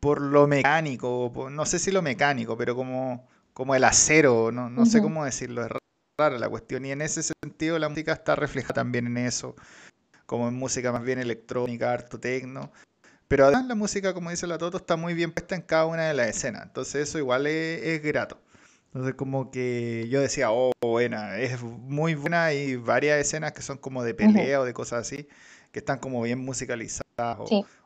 por 0.00 0.20
lo 0.20 0.48
mecánico. 0.48 1.32
no 1.50 1.64
sé 1.64 1.78
si 1.78 1.92
lo 1.92 2.02
mecánico, 2.02 2.56
pero 2.56 2.74
como, 2.74 3.28
como 3.54 3.76
el 3.76 3.84
acero, 3.84 4.50
no, 4.50 4.68
no 4.68 4.84
sé 4.84 5.00
cómo 5.00 5.24
decirlo. 5.24 5.64
Es 5.64 5.70
rara 6.18 6.38
la 6.40 6.48
cuestión. 6.48 6.84
Y 6.84 6.90
en 6.90 7.02
ese 7.02 7.22
sentido 7.22 7.78
la 7.78 7.88
música 7.88 8.12
está 8.12 8.34
reflejada 8.34 8.74
también 8.74 9.06
en 9.06 9.16
eso, 9.16 9.54
como 10.26 10.48
en 10.48 10.54
música 10.54 10.90
más 10.90 11.04
bien 11.04 11.20
electrónica, 11.20 11.92
harto 11.92 12.18
tecno. 12.18 12.72
Pero 13.32 13.46
además 13.46 13.64
la 13.64 13.74
música, 13.74 14.12
como 14.12 14.28
dice 14.28 14.46
la 14.46 14.58
Toto, 14.58 14.76
está 14.76 14.96
muy 14.96 15.14
bien 15.14 15.32
puesta 15.32 15.54
en 15.54 15.62
cada 15.62 15.86
una 15.86 16.06
de 16.06 16.12
las 16.12 16.26
escenas. 16.26 16.64
Entonces 16.64 17.08
eso 17.08 17.16
igual 17.16 17.46
es, 17.46 18.02
grato. 18.02 18.38
Entonces 18.88 19.14
como 19.14 19.50
que 19.50 20.06
yo 20.10 20.20
decía, 20.20 20.52
oh, 20.52 20.70
buena, 20.82 21.38
es 21.38 21.62
muy 21.62 22.14
buena 22.14 22.52
y 22.52 22.76
varias 22.76 23.18
escenas 23.18 23.52
que 23.52 23.62
son 23.62 23.78
como 23.78 24.04
de 24.04 24.12
pelea 24.12 24.60
o 24.60 24.66
de 24.66 24.74
cosas 24.74 25.06
así, 25.06 25.26
que 25.72 25.78
están 25.78 25.98
como 25.98 26.20
bien 26.20 26.40
musicalizadas. 26.40 27.38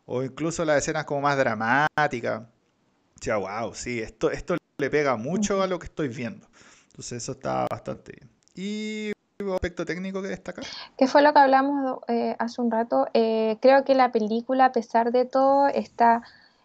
O, 0.05 0.25
incluso 0.25 0.65
las 0.65 0.79
escenas 0.79 1.05
como 1.05 1.21
más 1.21 1.39
dramáticas. 1.39 2.43
O 2.43 3.23
sea, 3.23 3.37
wow, 3.37 3.73
sí, 3.73 4.01
esto, 4.01 4.33
esto 4.33 4.57
le 4.79 4.91
pega 4.91 5.15
mucho 5.15 5.63
a 5.63 5.69
lo 5.69 5.79
que 5.79 5.87
estoy 5.87 6.09
viendo. 6.09 6.49
Entonces 6.89 7.23
eso 7.23 7.31
está 7.31 7.69
bastante 7.71 8.15
bien. 8.19 8.31
¿Y 8.57 9.13
aspecto 9.55 9.85
técnico 9.85 10.23
que 10.23 10.29
destacar? 10.29 10.65
¿Qué 10.97 11.07
fue 11.07 11.23
lo 11.23 11.33
que 11.33 11.39
hablamos 11.39 12.01
eh, 12.09 12.37
hace 12.39 12.61
un 12.61 12.71
rato? 12.71 13.07
Eh, 13.15 13.57
creo 13.61 13.85
que 13.85 13.95
la 13.95 14.13
película, 14.13 14.67
a 14.67 14.73
pesar 14.73 15.13
de 15.13 15.25
todo, 15.25 15.69
está 15.69 16.23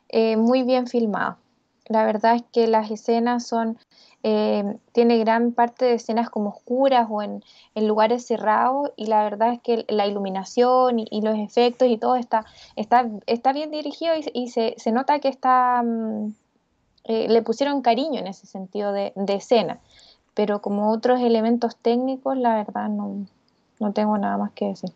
eh, 0.10 0.38
muy 0.38 0.64
bien 0.64 0.88
filmada. 0.88 1.38
La 1.88 2.06
verdad 2.06 2.36
es 2.36 2.44
que 2.54 2.68
las 2.68 2.90
escenas 2.92 3.46
son, 3.46 3.78
tiene 4.22 5.18
gran 5.18 5.52
parte 5.52 5.86
de 5.86 5.96
escenas 5.96 6.30
como 6.30 6.50
oscuras 6.50 7.08
o 7.10 7.22
en, 7.22 7.44
lugares 7.76 8.26
cerrados 8.26 8.92
y 8.96 9.08
la 9.08 9.24
verdad 9.24 9.54
es 9.54 9.62
que 9.62 9.86
la 9.90 10.06
iluminación 10.06 11.00
y, 11.00 11.22
los 11.22 11.38
efectos 11.38 11.88
y 11.90 11.98
todo 11.98 12.16
está, 12.16 12.46
está, 12.76 13.10
está 13.26 13.52
bien 13.52 13.72
dirigido 13.72 14.14
y, 14.34 14.50
se, 14.50 14.76
nota 14.92 15.20
que 15.20 15.28
está, 15.28 15.84
mm, 15.84 16.34
le 17.08 17.42
pusieron 17.42 17.82
cariño 17.82 18.20
en 18.20 18.28
ese 18.28 18.46
sentido 18.46 18.94
de, 18.94 19.12
de 19.16 19.34
escena 19.34 19.80
pero 20.34 20.62
como 20.62 20.92
otros 20.92 21.22
elementos 21.22 21.76
técnicos, 21.78 22.38
la 22.38 22.56
verdad 22.56 22.90
no, 22.90 23.26
tengo 23.94 24.18
nada 24.18 24.38
más 24.38 24.52
que 24.54 24.66
decir. 24.66 24.92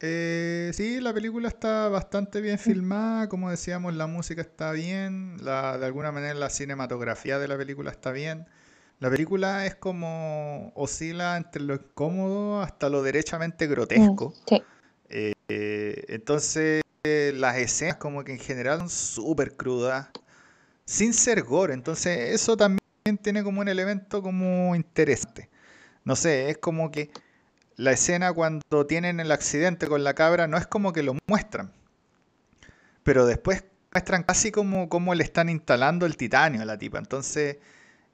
Eh, 0.00 0.70
sí, 0.74 1.00
la 1.00 1.12
película 1.12 1.48
está 1.48 1.88
bastante 1.88 2.40
bien 2.40 2.58
filmada, 2.58 3.28
como 3.28 3.50
decíamos, 3.50 3.94
la 3.94 4.06
música 4.06 4.40
está 4.40 4.70
bien, 4.72 5.36
la, 5.42 5.76
de 5.76 5.86
alguna 5.86 6.12
manera 6.12 6.34
la 6.34 6.50
cinematografía 6.50 7.38
de 7.38 7.48
la 7.48 7.56
película 7.56 7.90
está 7.90 8.12
bien. 8.12 8.46
La 9.00 9.10
película 9.10 9.64
es 9.66 9.74
como 9.76 10.72
oscila 10.74 11.36
entre 11.36 11.62
lo 11.62 11.74
incómodo 11.74 12.60
hasta 12.62 12.88
lo 12.88 13.02
derechamente 13.02 13.66
grotesco. 13.66 14.30
Mm, 14.30 14.48
sí. 14.48 14.62
Eh, 15.10 16.04
entonces, 16.08 16.82
las 17.04 17.56
escenas 17.56 17.96
como 17.96 18.24
que 18.24 18.32
en 18.32 18.38
general 18.38 18.78
son 18.80 18.90
súper 18.90 19.56
crudas, 19.56 20.08
sin 20.88 21.12
ser 21.12 21.42
gore. 21.42 21.74
Entonces 21.74 22.34
eso 22.34 22.56
también 22.56 22.80
tiene 23.22 23.44
como 23.44 23.60
un 23.60 23.68
elemento 23.68 24.22
como 24.22 24.74
interesante. 24.74 25.50
No 26.04 26.16
sé, 26.16 26.48
es 26.48 26.58
como 26.58 26.90
que 26.90 27.10
la 27.76 27.92
escena 27.92 28.32
cuando 28.32 28.86
tienen 28.86 29.20
el 29.20 29.30
accidente 29.30 29.86
con 29.86 30.02
la 30.02 30.14
cabra 30.14 30.48
no 30.48 30.56
es 30.56 30.66
como 30.66 30.94
que 30.94 31.02
lo 31.02 31.14
muestran, 31.26 31.72
pero 33.02 33.26
después 33.26 33.64
muestran 33.92 34.22
casi 34.22 34.50
como, 34.50 34.88
como 34.88 35.14
le 35.14 35.24
están 35.24 35.50
instalando 35.50 36.06
el 36.06 36.16
titanio 36.16 36.62
a 36.62 36.64
la 36.64 36.78
tipa. 36.78 36.98
Entonces, 36.98 37.58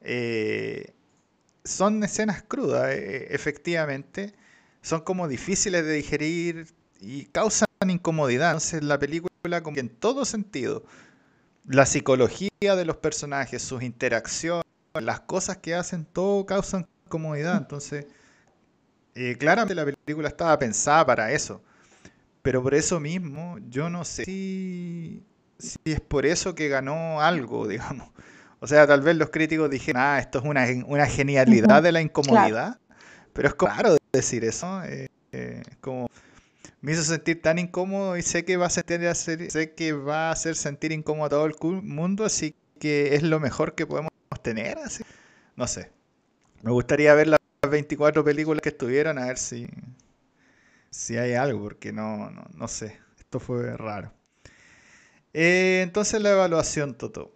eh, 0.00 0.92
son 1.64 2.02
escenas 2.02 2.42
crudas, 2.42 2.90
eh, 2.92 3.28
efectivamente. 3.30 4.34
Son 4.82 5.02
como 5.02 5.28
difíciles 5.28 5.84
de 5.84 5.92
digerir 5.92 6.66
y 7.00 7.26
causan 7.26 7.68
incomodidad. 7.88 8.48
Entonces, 8.48 8.82
la 8.82 8.98
película, 8.98 9.62
como 9.62 9.78
en 9.78 9.88
todo 9.88 10.24
sentido, 10.24 10.84
la 11.66 11.86
psicología 11.86 12.50
de 12.60 12.84
los 12.84 12.96
personajes, 12.96 13.62
sus 13.62 13.82
interacciones, 13.82 14.64
las 14.94 15.20
cosas 15.20 15.58
que 15.58 15.74
hacen, 15.74 16.04
todo 16.04 16.46
causan 16.46 16.86
incomodidad. 17.06 17.56
Entonces, 17.56 18.06
eh, 19.14 19.36
claramente 19.38 19.74
la 19.74 19.84
película 19.84 20.28
estaba 20.28 20.58
pensada 20.58 21.04
para 21.06 21.32
eso. 21.32 21.62
Pero 22.42 22.62
por 22.62 22.74
eso 22.74 23.00
mismo, 23.00 23.56
yo 23.70 23.88
no 23.88 24.04
sé 24.04 24.24
si, 24.24 25.24
si 25.58 25.78
es 25.84 26.00
por 26.00 26.26
eso 26.26 26.54
que 26.54 26.68
ganó 26.68 27.20
algo, 27.20 27.66
digamos. 27.68 28.08
O 28.60 28.66
sea, 28.66 28.86
tal 28.86 29.02
vez 29.02 29.16
los 29.16 29.30
críticos 29.30 29.70
dijeron, 29.70 30.02
ah, 30.02 30.18
esto 30.18 30.38
es 30.38 30.44
una, 30.44 30.66
una 30.86 31.06
genialidad 31.06 31.82
de 31.82 31.92
la 31.92 32.00
incomodidad. 32.00 32.78
Pero 33.32 33.48
es 33.48 33.54
claro 33.54 33.96
decir 34.12 34.44
eso. 34.44 34.82
Eh, 34.84 35.08
eh, 35.32 35.62
como 35.80 36.08
me 36.84 36.92
hizo 36.92 37.02
sentir 37.02 37.40
tan 37.40 37.58
incómodo 37.58 38.18
y 38.18 38.20
sé 38.20 38.44
que 38.44 38.58
va 38.58 38.66
a 38.66 38.70
sentir, 38.70 39.00
sé 39.14 39.72
que 39.72 39.92
va 39.94 40.28
a 40.28 40.32
hacer 40.32 40.54
sentir 40.54 40.92
incómodo 40.92 41.24
a 41.24 41.30
todo 41.30 41.46
el 41.46 41.82
mundo, 41.82 42.26
así 42.26 42.54
que 42.78 43.14
es 43.14 43.22
lo 43.22 43.40
mejor 43.40 43.74
que 43.74 43.86
podemos 43.86 44.10
tener. 44.42 44.76
Así. 44.76 45.02
No 45.56 45.66
sé. 45.66 45.90
Me 46.60 46.70
gustaría 46.72 47.14
ver 47.14 47.28
las 47.28 47.40
24 47.66 48.22
películas 48.22 48.60
que 48.60 48.68
estuvieron, 48.68 49.18
a 49.18 49.24
ver 49.24 49.38
si, 49.38 49.66
si 50.90 51.16
hay 51.16 51.32
algo, 51.32 51.62
porque 51.62 51.90
no, 51.90 52.30
no, 52.30 52.44
no 52.52 52.68
sé. 52.68 53.00
Esto 53.18 53.40
fue 53.40 53.74
raro. 53.78 54.12
Eh, 55.32 55.80
entonces 55.82 56.20
la 56.20 56.32
evaluación, 56.32 56.98
Toto. 56.98 57.32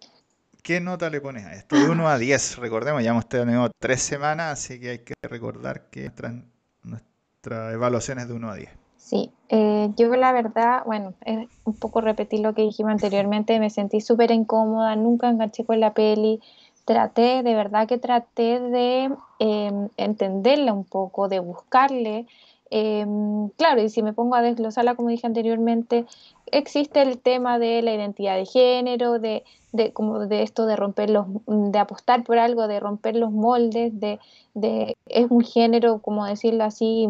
¿Qué 0.61 0.79
nota 0.79 1.09
le 1.09 1.21
pones 1.21 1.47
a 1.47 1.55
esto? 1.55 1.75
De 1.75 1.89
1 1.89 2.07
a 2.07 2.19
10, 2.19 2.57
recordemos, 2.57 3.03
ya 3.03 3.09
hemos 3.09 3.27
tenido 3.27 3.71
3 3.79 3.99
semanas, 3.99 4.59
así 4.59 4.79
que 4.79 4.89
hay 4.91 4.99
que 4.99 5.15
recordar 5.23 5.89
que 5.89 6.01
nuestra, 6.01 6.35
nuestra 6.83 7.71
evaluación 7.73 8.19
es 8.19 8.27
de 8.27 8.35
1 8.35 8.51
a 8.51 8.55
10. 8.55 8.78
Sí, 8.99 9.31
eh, 9.47 9.89
yo 9.95 10.13
la 10.15 10.33
verdad, 10.33 10.83
bueno, 10.85 11.13
es 11.25 11.47
un 11.63 11.73
poco 11.73 12.01
repetir 12.01 12.41
lo 12.41 12.53
que 12.53 12.63
dijimos 12.63 12.91
anteriormente, 12.91 13.57
me 13.59 13.69
sentí 13.69 14.01
súper 14.01 14.29
incómoda, 14.29 14.95
nunca 14.97 15.29
enganché 15.29 15.65
con 15.65 15.79
la 15.79 15.93
peli, 15.93 16.41
traté, 16.85 17.41
de 17.41 17.55
verdad 17.55 17.87
que 17.87 17.97
traté 17.97 18.59
de 18.59 19.09
em, 19.39 19.89
entenderla 19.97 20.73
un 20.73 20.83
poco, 20.83 21.29
de 21.29 21.39
buscarle. 21.39 22.27
Em, 22.71 23.49
claro, 23.57 23.81
y 23.81 23.89
si 23.89 24.03
me 24.03 24.13
pongo 24.13 24.35
a 24.35 24.41
desglosarla, 24.41 24.95
como 24.95 25.09
dije 25.09 25.25
anteriormente, 25.25 26.05
existe 26.51 27.01
el 27.01 27.19
tema 27.19 27.57
de 27.57 27.81
la 27.81 27.93
identidad 27.93 28.35
de 28.35 28.45
género, 28.45 29.17
de, 29.17 29.43
de, 29.71 29.93
como 29.93 30.27
de 30.27 30.43
esto 30.43 30.65
de 30.65 30.75
romper 30.75 31.09
los, 31.09 31.25
de 31.47 31.79
apostar 31.79 32.23
por 32.23 32.37
algo, 32.37 32.67
de 32.67 32.79
romper 32.81 33.15
los 33.15 33.31
moldes, 33.31 33.97
de, 33.99 34.19
de 34.53 34.97
es 35.07 35.31
un 35.31 35.41
género, 35.41 35.99
como 35.99 36.25
decirlo 36.25 36.65
así, 36.65 37.09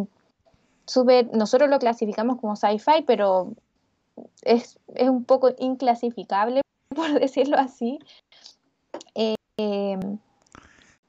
nosotros 1.34 1.70
lo 1.70 1.80
clasificamos 1.80 2.40
como 2.40 2.56
sci-fi, 2.56 3.04
pero 3.06 3.54
es, 4.42 4.80
un 5.00 5.24
poco 5.24 5.52
inclasificable, 5.58 6.62
por 6.96 7.20
decirlo 7.20 7.58
así. 7.58 8.00
Eh, 9.16 9.36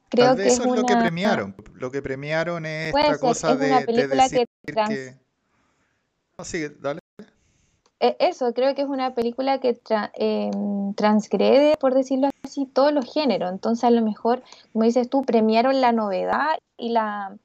creo 0.09 0.37
que 0.37 0.47
eso 0.47 0.63
es, 0.63 0.81
lo 0.81 0.85
que 0.85 0.97
premiaron. 0.97 1.55
Lo 1.75 1.91
que 1.91 2.03
premiaron 2.03 2.67
es 2.67 2.95
esta 2.95 3.19
cosa 3.19 3.57
de, 3.57 3.87
decir 3.87 4.47
que, 4.67 5.17
dale. 6.81 7.01
E, 8.01 8.17
eso, 8.19 8.53
creo 8.55 8.75
que 8.75 8.83
es 8.83 8.89
una 8.89 9.15
película 9.15 9.61
que 9.61 9.79
em, 10.15 10.95
transgrede, 10.95 11.77
por 11.77 11.95
decirlo 11.95 12.31
así, 12.43 12.67
todos 12.67 12.93
los 12.93 13.13
géneros. 13.13 13.53
Entonces, 13.53 13.85
a 13.85 13.91
lo 13.91 14.03
mejor, 14.03 14.43
como 14.73 14.85
dices 14.85 15.09
tú, 15.09 15.23
premiaron 15.23 15.81
la 15.81 15.93
novedad 15.93 16.59
y 16.79 16.91
la, 16.91 17.37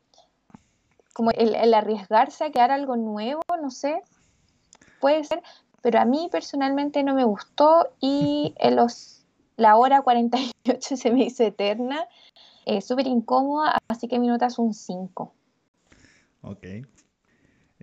como 1.16 1.32
el, 1.32 1.74
arriesgarse 1.74 2.44
a 2.44 2.52
crear 2.52 2.72
algo 2.72 2.98
nuevo, 2.98 3.42
no 3.62 3.72
sé, 3.72 4.02
puede 5.00 5.24
ser, 5.24 5.42
pero 5.82 6.02
a 6.02 6.04
mí 6.04 6.28
personalmente 6.30 7.04
no 7.04 7.16
me 7.16 7.24
gustó 7.24 7.88
y 8.02 8.54
en 8.60 8.76
los, 8.76 9.26
la 9.56 9.78
hora 9.78 10.02
48 10.02 10.98
se 10.98 11.12
me 11.12 11.24
hizo 11.24 11.44
eterna, 11.44 12.06
eh, 12.66 12.82
súper 12.82 13.08
incómoda, 13.08 13.78
así 13.88 14.10
que 14.10 14.20
mi 14.20 14.28
nota 14.28 14.48
es 14.48 14.60
un 14.60 14.74
5. 14.74 15.34
Ok. 16.42 16.64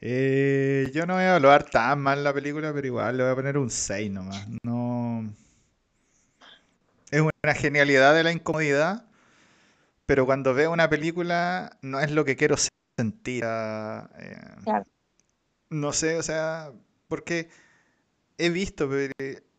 Eh, 0.03 0.90
yo 0.92 1.07
no 1.07 1.14
voy 1.14 1.23
a 1.23 1.31
evaluar 1.31 1.64
tan 1.64 2.01
mal 2.01 2.23
la 2.23 2.35
película, 2.35 2.71
pero 2.75 2.87
igual 2.87 3.16
le 3.16 3.23
voy 3.23 3.33
a 3.33 3.37
poner 3.37 3.57
un 3.57 3.71
6 3.71 4.11
nomás. 4.11 4.47
No. 4.62 5.25
Es 7.11 7.23
una 7.23 7.55
genialidad 7.55 8.14
de 8.14 8.25
la 8.25 8.33
incomodidad, 8.33 9.07
pero 10.05 10.27
cuando 10.27 10.53
veo 10.53 10.71
una 10.71 10.90
película 10.90 11.79
no 11.81 11.99
es 11.99 12.11
lo 12.11 12.27
que 12.27 12.37
quiero 12.37 12.59
ser 12.59 12.73
Eh, 14.19 14.83
no 15.71 15.93
sé, 15.93 16.17
o 16.17 16.23
sea, 16.23 16.73
porque 17.09 17.49
he 18.38 18.51
visto 18.51 18.88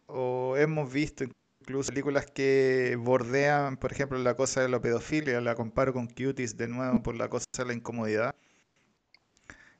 o 0.07 0.57
hemos 0.57 0.91
visto 0.91 1.25
incluso 1.61 1.89
películas 1.89 2.25
que 2.25 2.97
bordean, 2.99 3.77
por 3.77 3.91
ejemplo, 3.91 4.17
la 4.17 4.35
cosa 4.35 4.61
de 4.61 4.69
la 4.69 4.81
pedofilia, 4.81 5.39
la 5.41 5.55
comparo 5.55 5.93
con 5.93 6.07
Cuties 6.07 6.57
de 6.57 6.67
nuevo 6.67 7.01
por 7.01 7.15
la 7.15 7.29
cosa 7.29 7.45
de 7.57 7.65
la 7.65 7.73
incomodidad. 7.73 8.35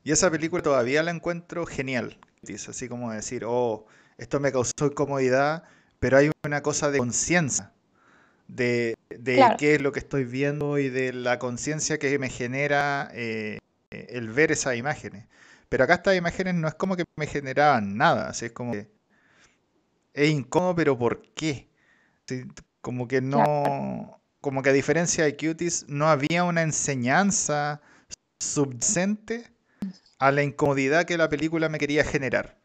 Y 0.02 0.12
esa 0.12 0.30
película 0.30 0.62
todavía 0.62 1.02
la 1.02 1.10
encuentro 1.10 1.66
genial, 1.66 2.18
así 2.68 2.88
como 2.88 3.12
decir, 3.12 3.44
oh, 3.46 3.86
esto 4.18 4.40
me 4.40 4.52
causó 4.52 4.86
incomodidad, 4.86 5.64
pero 5.98 6.18
hay 6.18 6.30
una 6.44 6.62
cosa 6.62 6.90
de 6.90 6.98
conciencia 6.98 7.72
de, 8.48 8.96
qué 9.58 9.74
es 9.74 9.82
lo 9.82 9.92
que 9.92 9.98
estoy 9.98 10.24
viendo 10.24 10.78
y 10.78 10.88
de 10.88 11.12
la 11.12 11.38
conciencia 11.38 11.98
que 11.98 12.18
me 12.18 12.28
genera 12.28 13.10
eh, 13.12 13.58
el 13.90 14.30
ver 14.30 14.52
esas 14.52 14.76
imágenes. 14.76 15.26
Pero 15.68 15.84
acá 15.84 15.94
estas 15.94 16.16
imágenes 16.16 16.54
no 16.54 16.68
es 16.68 16.74
como 16.74 16.96
que 16.96 17.04
me 17.16 17.26
generaban 17.26 17.96
nada, 17.96 18.28
así 18.28 18.46
es 18.46 18.52
como 18.52 18.72
que 18.72 18.88
es 20.12 20.30
incómodo, 20.30 20.74
pero 20.74 20.98
¿por 20.98 21.22
qué? 21.34 21.68
como 22.80 23.08
que 23.08 23.20
no, 23.20 24.20
como 24.40 24.62
que 24.62 24.70
a 24.70 24.72
diferencia 24.72 25.24
de 25.24 25.36
Cuties, 25.36 25.86
no 25.88 26.08
había 26.08 26.44
una 26.44 26.62
enseñanza 26.62 27.80
subyacente 28.38 29.50
a 30.18 30.30
la 30.30 30.42
incomodidad 30.42 31.04
que 31.04 31.18
la 31.18 31.28
película 31.28 31.68
me 31.68 31.78
quería 31.78 32.04
generar. 32.04 32.58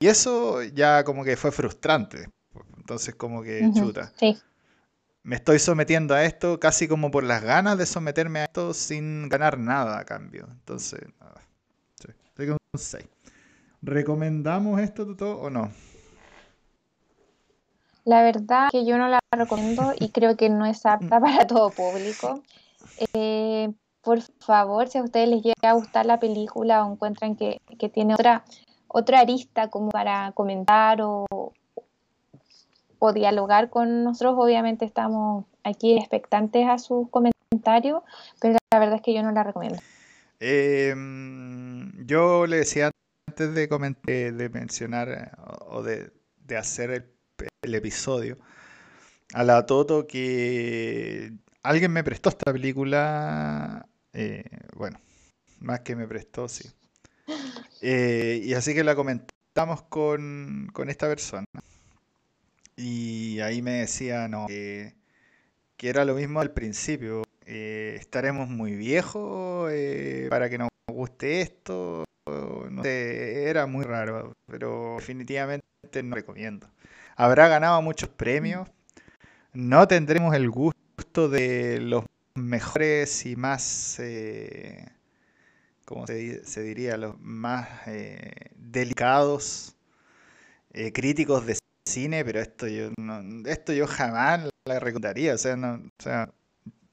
Y 0.00 0.08
eso 0.08 0.62
ya 0.62 1.04
como 1.04 1.24
que 1.24 1.36
fue 1.36 1.50
frustrante. 1.50 2.28
Entonces 2.76 3.14
como 3.14 3.42
que 3.42 3.70
chuta. 3.74 4.12
Sí 4.18 4.36
me 5.28 5.36
estoy 5.36 5.58
sometiendo 5.58 6.14
a 6.14 6.24
esto 6.24 6.58
casi 6.58 6.88
como 6.88 7.10
por 7.10 7.22
las 7.22 7.42
ganas 7.42 7.76
de 7.76 7.84
someterme 7.84 8.38
a 8.38 8.44
esto 8.44 8.72
sin 8.72 9.28
ganar 9.28 9.58
nada 9.58 9.98
a 9.98 10.04
cambio. 10.06 10.48
Entonces, 10.50 11.02
nada. 11.20 11.42
Sí, 12.00 12.48
un 12.48 12.56
6. 12.74 13.06
¿Recomendamos 13.82 14.80
esto 14.80 15.14
todo 15.14 15.38
o 15.38 15.50
no? 15.50 15.70
La 18.06 18.22
verdad 18.22 18.70
que 18.72 18.86
yo 18.86 18.96
no 18.96 19.08
la 19.08 19.18
recomiendo 19.36 19.92
y 20.00 20.08
creo 20.12 20.34
que 20.34 20.48
no 20.48 20.64
es 20.64 20.86
apta 20.86 21.20
para 21.20 21.46
todo 21.46 21.68
público. 21.72 22.42
Eh, 23.12 23.70
por 24.00 24.22
favor, 24.40 24.88
si 24.88 24.96
a 24.96 25.02
ustedes 25.02 25.28
les 25.28 25.42
llega 25.42 25.68
a 25.68 25.74
gustar 25.74 26.06
la 26.06 26.18
película 26.18 26.86
o 26.86 26.92
encuentran 26.92 27.36
que, 27.36 27.60
que 27.78 27.90
tiene 27.90 28.14
otra, 28.14 28.44
otra 28.88 29.20
arista 29.20 29.68
como 29.68 29.90
para 29.90 30.32
comentar 30.32 31.02
o, 31.02 31.26
o 32.98 33.12
dialogar 33.12 33.70
con 33.70 34.04
nosotros, 34.04 34.34
obviamente 34.38 34.84
estamos 34.84 35.44
aquí 35.64 35.96
expectantes 35.96 36.66
a 36.68 36.78
sus 36.78 37.08
comentarios, 37.10 38.02
pero 38.40 38.58
la 38.72 38.78
verdad 38.78 38.96
es 38.96 39.02
que 39.02 39.14
yo 39.14 39.22
no 39.22 39.32
la 39.32 39.44
recomiendo. 39.44 39.78
Em, 40.40 42.06
yo 42.06 42.46
le 42.46 42.58
decía 42.58 42.90
antes 43.28 43.54
de, 43.54 44.32
de 44.32 44.48
mencionar 44.50 45.36
o 45.68 45.82
de, 45.82 46.10
hacer 46.56 46.90
el, 46.90 47.74
episodio 47.74 48.38
a 49.34 49.44
la 49.44 49.66
Toto 49.66 50.06
que 50.06 51.32
alguien 51.62 51.92
me 51.92 52.02
prestó 52.02 52.30
esta 52.30 52.52
película, 52.52 53.86
eh, 54.12 54.44
bueno, 54.74 54.98
más 55.60 55.80
que 55.80 55.96
me 55.96 56.06
prestó, 56.06 56.48
sí. 56.48 56.68
Eh, 57.80 58.40
y 58.42 58.54
así 58.54 58.74
que 58.74 58.82
la 58.82 58.96
comentamos 58.96 59.82
con, 59.82 60.68
con 60.72 60.90
esta 60.90 61.06
persona. 61.06 61.44
Y 62.80 63.40
ahí 63.40 63.60
me 63.60 63.72
decía, 63.72 64.30
que, 64.46 64.94
era 65.80 66.04
lo 66.04 66.14
mismo 66.14 66.40
al 66.40 66.52
principio. 66.52 67.24
Eh, 67.44 67.96
estaremos 67.98 68.48
muy 68.48 68.76
viejos 68.76 69.68
eh, 69.72 70.28
para 70.30 70.48
que 70.48 70.58
nos 70.58 70.68
guste 70.86 71.40
esto. 71.40 72.04
era 72.84 73.66
muy 73.66 73.84
raro, 73.84 74.32
pero 74.46 74.94
definitivamente 74.96 75.64
no 76.04 76.14
recomiendo. 76.14 76.70
Habrá 77.16 77.48
ganado 77.48 77.82
muchos 77.82 78.10
premios, 78.10 78.68
no 79.52 79.88
tendremos 79.88 80.36
el 80.36 80.48
gusto 80.48 81.28
de 81.28 81.80
los 81.80 82.04
mejores 82.36 83.26
y 83.26 83.34
más, 83.34 83.98
eh, 83.98 84.86
¿cómo 85.84 86.06
se, 86.06 86.62
diría? 86.62 86.96
Los 86.96 87.18
más 87.18 87.68
delicados 88.54 89.74
críticos 90.92 91.44
de 91.44 91.58
cine, 91.88 92.24
pero 92.24 92.40
esto 92.40 92.68
yo 92.68 92.90
no, 92.98 93.48
esto 93.48 93.72
yo 93.72 93.86
jamás 93.86 94.48
la 94.64 94.78
recomendaría. 94.78 95.34
O 95.34 95.38
sea, 95.38 95.56
no, 95.56 95.74
o 95.74 96.02
sea, 96.02 96.30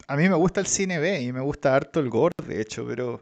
a 0.08 0.16
mí 0.16 0.30
me 0.30 0.36
gusta 0.36 0.60
el 0.62 0.68
cine 0.68 1.00
B 1.00 1.22
y 1.22 1.32
me 1.32 1.42
gusta 1.42 1.76
harto 1.76 2.00
el 2.00 2.10
gore, 2.10 2.34
de 2.48 2.62
hecho, 2.62 2.86
pero 2.88 3.22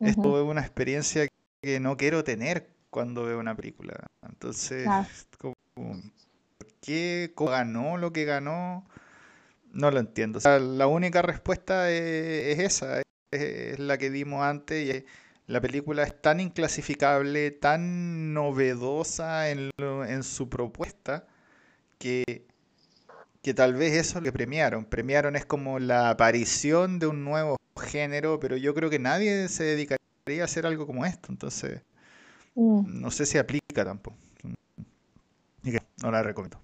esto 0.00 0.40
es 0.40 0.48
una 0.48 0.60
experiencia 0.60 1.26
que 1.62 1.80
no 1.80 1.96
quiero 1.96 2.24
tener 2.24 2.68
cuando 2.90 3.24
veo 3.24 3.38
una 3.38 3.54
película. 3.54 3.94
Entonces, 4.26 4.86
como, 5.38 5.54
¿por 5.74 6.68
qué 6.80 7.32
ganó 7.36 7.96
lo 7.96 8.12
que 8.12 8.24
ganó? 8.24 8.86
No 9.72 9.90
lo 9.90 10.00
entiendo. 10.00 10.38
O 10.38 10.40
sea, 10.40 10.58
la 10.58 10.86
única 10.86 11.22
respuesta 11.22 11.90
es, 11.90 12.58
esa, 12.58 13.02
es, 13.30 13.78
la 13.78 13.98
que 13.98 14.10
dimos 14.10 14.42
antes 14.42 14.84
y 14.84 15.04
la 15.48 15.60
película 15.60 16.04
es 16.04 16.22
tan 16.22 16.38
inclasificable, 16.38 17.50
tan 17.50 18.32
novedosa 18.32 19.50
en, 19.50 19.70
en 19.78 20.22
su 20.22 20.48
propuesta 20.48 21.26
que 21.98 22.46
que 23.42 23.54
tal 23.54 23.74
vez 23.74 23.94
eso 23.94 24.10
es 24.10 24.14
lo 24.16 24.22
que 24.22 24.32
premiaron. 24.32 24.84
Premiaron 24.84 25.36
es 25.36 25.46
como 25.46 25.78
la 25.78 26.10
aparición 26.10 26.98
de 26.98 27.06
un 27.06 27.24
nuevo 27.24 27.56
género, 27.80 28.38
pero 28.40 28.56
yo 28.56 28.74
creo 28.74 28.90
que 28.90 28.98
nadie 28.98 29.48
se 29.48 29.64
dedicaría 29.64 30.42
a 30.42 30.44
hacer 30.44 30.66
algo 30.66 30.86
como 30.86 31.06
esto, 31.06 31.28
entonces 31.30 31.80
mm. 32.54 33.00
no 33.00 33.10
sé 33.10 33.24
si 33.26 33.38
aplica 33.38 33.84
tampoco. 33.84 34.16
Y 35.62 35.72
que 35.72 35.82
no 36.02 36.10
la 36.10 36.22
recomiendo. 36.22 36.60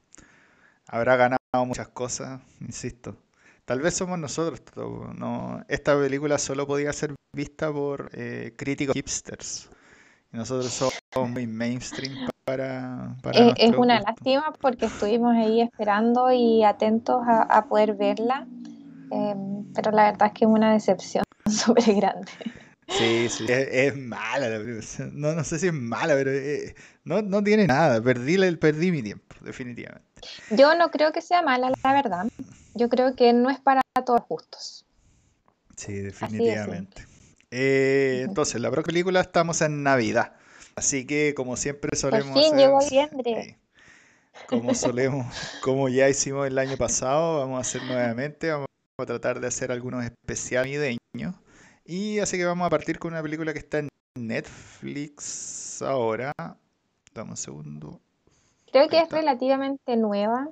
Habrá 0.87 1.17
ganado 1.17 1.39
muchas 1.67 1.89
cosas, 1.89 2.41
insisto. 2.61 3.17
Tal 3.65 3.81
vez 3.81 3.95
somos 3.95 4.19
nosotros. 4.19 4.61
No, 5.17 5.65
esta 5.69 5.99
película 5.99 6.39
solo 6.39 6.67
podía 6.67 6.93
ser 6.93 7.15
vista 7.35 7.73
por 7.73 8.11
eh, 8.13 8.53
críticos 8.57 8.95
hipsters. 8.95 9.71
Y 10.33 10.37
nosotros 10.37 10.73
somos 11.13 11.31
muy 11.31 11.47
mainstream 11.47 12.29
para... 12.45 13.17
Es 13.57 13.73
una 13.77 14.01
lástima 14.01 14.53
porque 14.61 14.87
estuvimos 14.87 15.35
ahí 15.35 15.63
esperando 15.63 16.31
y 16.31 16.63
atentos 16.63 17.23
a, 17.27 17.65
poder 17.67 17.95
verla, 17.95 18.47
em, 19.11 19.73
pero 19.75 19.93
la 19.93 20.11
verdad 20.11 20.29
es 20.29 20.35
que 20.35 20.45
es 20.45 20.51
una 20.51 20.73
decepción 20.73 21.25
súper 21.51 21.95
grande. 21.95 22.31
Sí, 22.89 23.29
sí, 23.31 23.47
es, 23.49 23.97
mala 23.97 24.49
la 24.49 24.59
No, 25.13 25.33
no 25.33 25.43
sé 25.43 25.59
si 25.59 25.69
es 25.69 25.73
mala, 25.73 26.15
pero 26.15 26.31
eh, 26.31 26.75
no, 27.05 27.23
no, 27.23 27.43
tiene 27.43 27.67
nada. 27.67 28.03
Perdí, 28.03 28.37
perdí 28.57 28.91
mi 28.91 29.03
tiempo, 29.03 29.35
definitivamente. 29.41 30.07
Yo 30.51 30.75
no 30.75 30.91
creo 30.91 31.11
que 31.13 31.23
sea 31.23 31.41
mala, 31.41 31.73
la 31.83 31.93
verdad. 31.93 32.27
Yo 32.75 32.89
creo 32.89 33.15
que 33.15 33.33
no 33.33 33.51
es 33.51 33.61
para 33.61 33.81
todos 34.05 34.23
justos. 34.23 34.85
Sí, 35.77 35.95
definitivamente. 35.95 37.07
Eh, 37.51 38.23
entonces, 38.27 38.61
la 38.61 38.71
próxima 38.71 38.93
película 38.93 39.21
estamos 39.21 39.61
en 39.63 39.83
Navidad. 39.83 40.35
Así 40.77 41.07
que 41.07 41.35
como 41.37 41.57
siempre 41.57 41.97
solemos 41.97 42.33
Por 42.33 42.43
fin 42.43 42.57
llegó 42.57 42.81
diciembre. 42.81 43.59
como 44.49 44.75
solemos, 44.75 45.27
como 45.63 45.89
ya 45.89 46.09
hicimos 46.09 46.49
el 46.49 46.59
año 46.59 46.77
pasado, 46.77 47.39
vamos 47.39 47.59
a 47.59 47.61
hacer 47.61 47.83
nuevamente, 47.85 48.51
vamos 48.51 48.67
a 48.99 49.07
tratar 49.07 49.41
de 49.41 49.47
hacer 49.47 49.71
algunos 49.71 50.05
especiales 50.05 50.99
navideños. 51.15 51.37
Y 51.85 52.19
así 52.19 52.37
que 52.39 52.45
vamos 52.45 52.67
a 52.67 52.71
partir 52.71 52.99
con 52.99 53.13
una 53.13 53.23
película 53.23 53.53
que 53.53 53.59
está 53.59 53.79
en 53.79 53.89
Netflix 54.19 55.81
ahora. 55.83 56.33
Dame 57.15 57.31
un 57.31 57.37
segundo. 57.37 58.01
Creo 58.73 58.89
que 58.89 58.99
es 58.99 59.09
relativamente 59.11 59.97
nueva. 59.97 60.49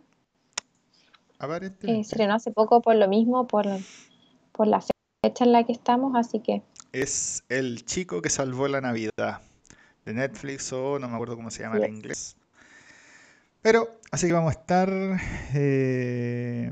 Aparentemente. 1.43 2.01
Eh, 2.01 2.05
se 2.05 2.13
estrenó 2.13 2.35
hace 2.35 2.53
poco 2.53 2.81
por 2.81 2.95
lo 2.95 3.09
mismo, 3.09 3.49
por, 3.49 3.67
por 4.53 4.69
la 4.69 4.81
fecha 4.81 5.45
en 5.45 5.53
la 5.53 5.65
que 5.65 5.73
estamos, 5.73 6.15
así 6.15 6.39
que... 6.39 6.63
Es 6.93 7.43
El 7.49 7.85
chico 7.85 8.23
que 8.23 8.31
salvó 8.31 8.69
la 8.69 8.81
Navidad 8.81 9.41
de 10.05 10.15
Netflix 10.15 10.73
o 10.73 11.01
no 11.01 11.09
me 11.09 11.15
acuerdo 11.15 11.35
cómo 11.35 11.51
se 11.51 11.63
llama 11.63 11.79
en 11.79 11.97
inglés. 11.97 12.37
Pero, 13.61 13.89
así 14.13 14.29
que 14.29 14.33
vamos 14.35 14.55
a 14.55 14.59
estar, 14.59 14.89
eh, 15.55 16.71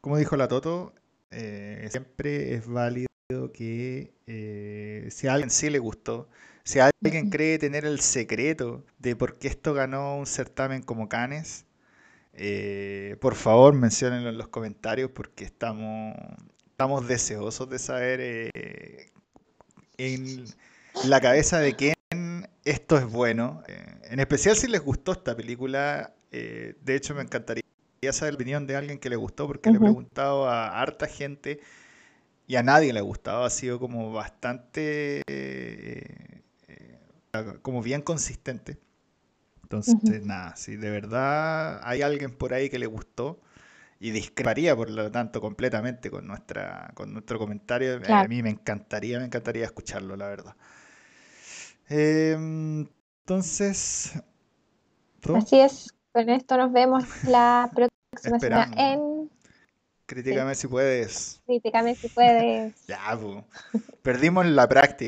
como 0.00 0.16
dijo 0.16 0.36
la 0.36 0.46
Toto, 0.46 0.92
eh, 1.32 1.88
siempre 1.90 2.54
es 2.54 2.66
válido 2.66 3.08
que 3.52 4.12
eh, 4.28 5.08
si 5.10 5.26
a 5.26 5.32
alguien 5.32 5.50
sí 5.50 5.70
le 5.70 5.80
gustó, 5.80 6.28
si 6.62 6.78
alguien 6.78 7.30
cree 7.30 7.58
tener 7.58 7.84
el 7.84 7.98
secreto 7.98 8.84
de 8.98 9.16
por 9.16 9.38
qué 9.38 9.48
esto 9.48 9.74
ganó 9.74 10.18
un 10.18 10.26
certamen 10.26 10.82
como 10.82 11.08
Cannes, 12.32 13.16
por 13.18 13.34
favor 13.34 13.74
menciónenlo 13.74 14.30
en 14.30 14.38
los 14.38 14.48
comentarios 14.48 15.10
porque 15.10 15.44
estamos, 15.44 16.16
estamos 16.66 17.06
deseosos 17.06 17.68
de 17.68 17.78
saber 17.78 18.52
en 19.98 20.44
la 21.04 21.20
cabeza 21.20 21.58
de 21.58 21.74
quién 21.74 21.94
esto 22.64 22.96
es 22.96 23.06
bueno. 23.06 23.62
Eh, 23.66 23.84
en 24.04 24.20
especial 24.20 24.56
si 24.56 24.68
les 24.68 24.80
gustó 24.80 25.12
esta 25.12 25.36
película. 25.36 26.14
Eh, 26.30 26.74
de 26.82 26.94
hecho, 26.94 27.14
me 27.14 27.22
encantaría 27.22 27.62
saber 28.10 28.34
la 28.34 28.36
opinión 28.36 28.66
de 28.66 28.76
alguien 28.76 28.98
que 28.98 29.10
le 29.10 29.16
gustó, 29.16 29.46
porque 29.46 29.70
le 29.70 29.76
he 29.76 29.80
preguntado 29.80 30.48
a 30.48 30.80
harta 30.80 31.06
gente 31.06 31.60
y 32.46 32.56
a 32.56 32.62
nadie 32.62 32.92
le 32.92 33.00
ha 33.00 33.02
gustado. 33.02 33.44
Ha 33.44 33.50
sido 33.50 33.78
como 33.78 34.12
bastante, 34.12 35.22
eh, 35.26 36.42
como 37.62 37.82
bien 37.82 38.02
consistente. 38.02 38.78
Entonces, 39.72 40.26
nada, 40.26 40.54
si 40.56 40.76
de 40.76 40.90
verdad 40.90 41.80
hay 41.82 42.02
alguien 42.02 42.36
por 42.36 42.52
ahí 42.52 42.68
que 42.68 42.78
le 42.78 42.86
gustó 42.86 43.40
y 43.98 44.10
discreparía 44.10 44.76
por 44.76 44.90
lo 44.90 45.10
tanto 45.10 45.40
completamente 45.40 46.10
con 46.10 46.26
nuestra 46.26 46.90
con 46.94 47.12
nuestro 47.12 47.38
comentario, 47.38 48.00
a 48.06 48.28
mí 48.28 48.42
me 48.42 48.50
encantaría, 48.50 49.18
me 49.18 49.24
encantaría 49.24 49.64
escucharlo, 49.64 50.16
la 50.16 50.26
verdad. 50.26 50.56
Em, 51.88 52.86
entonces. 53.20 54.12
Así 55.34 55.60
es. 55.60 55.94
Con 56.12 56.28
esto 56.28 56.56
nos 56.58 56.72
vemos 56.72 57.04
la 57.24 57.70
próxima 57.74 58.38
semana 58.38 58.70
en. 58.76 59.30
Críticame 60.04 60.54
si 60.54 60.66
puedes. 60.66 61.40
Críticame 61.46 61.94
si 61.94 62.08
puedes. 62.08 62.74
ya, 62.86 63.18
perdimos 64.02 64.44
la 64.46 64.68
práctica. 64.68 64.98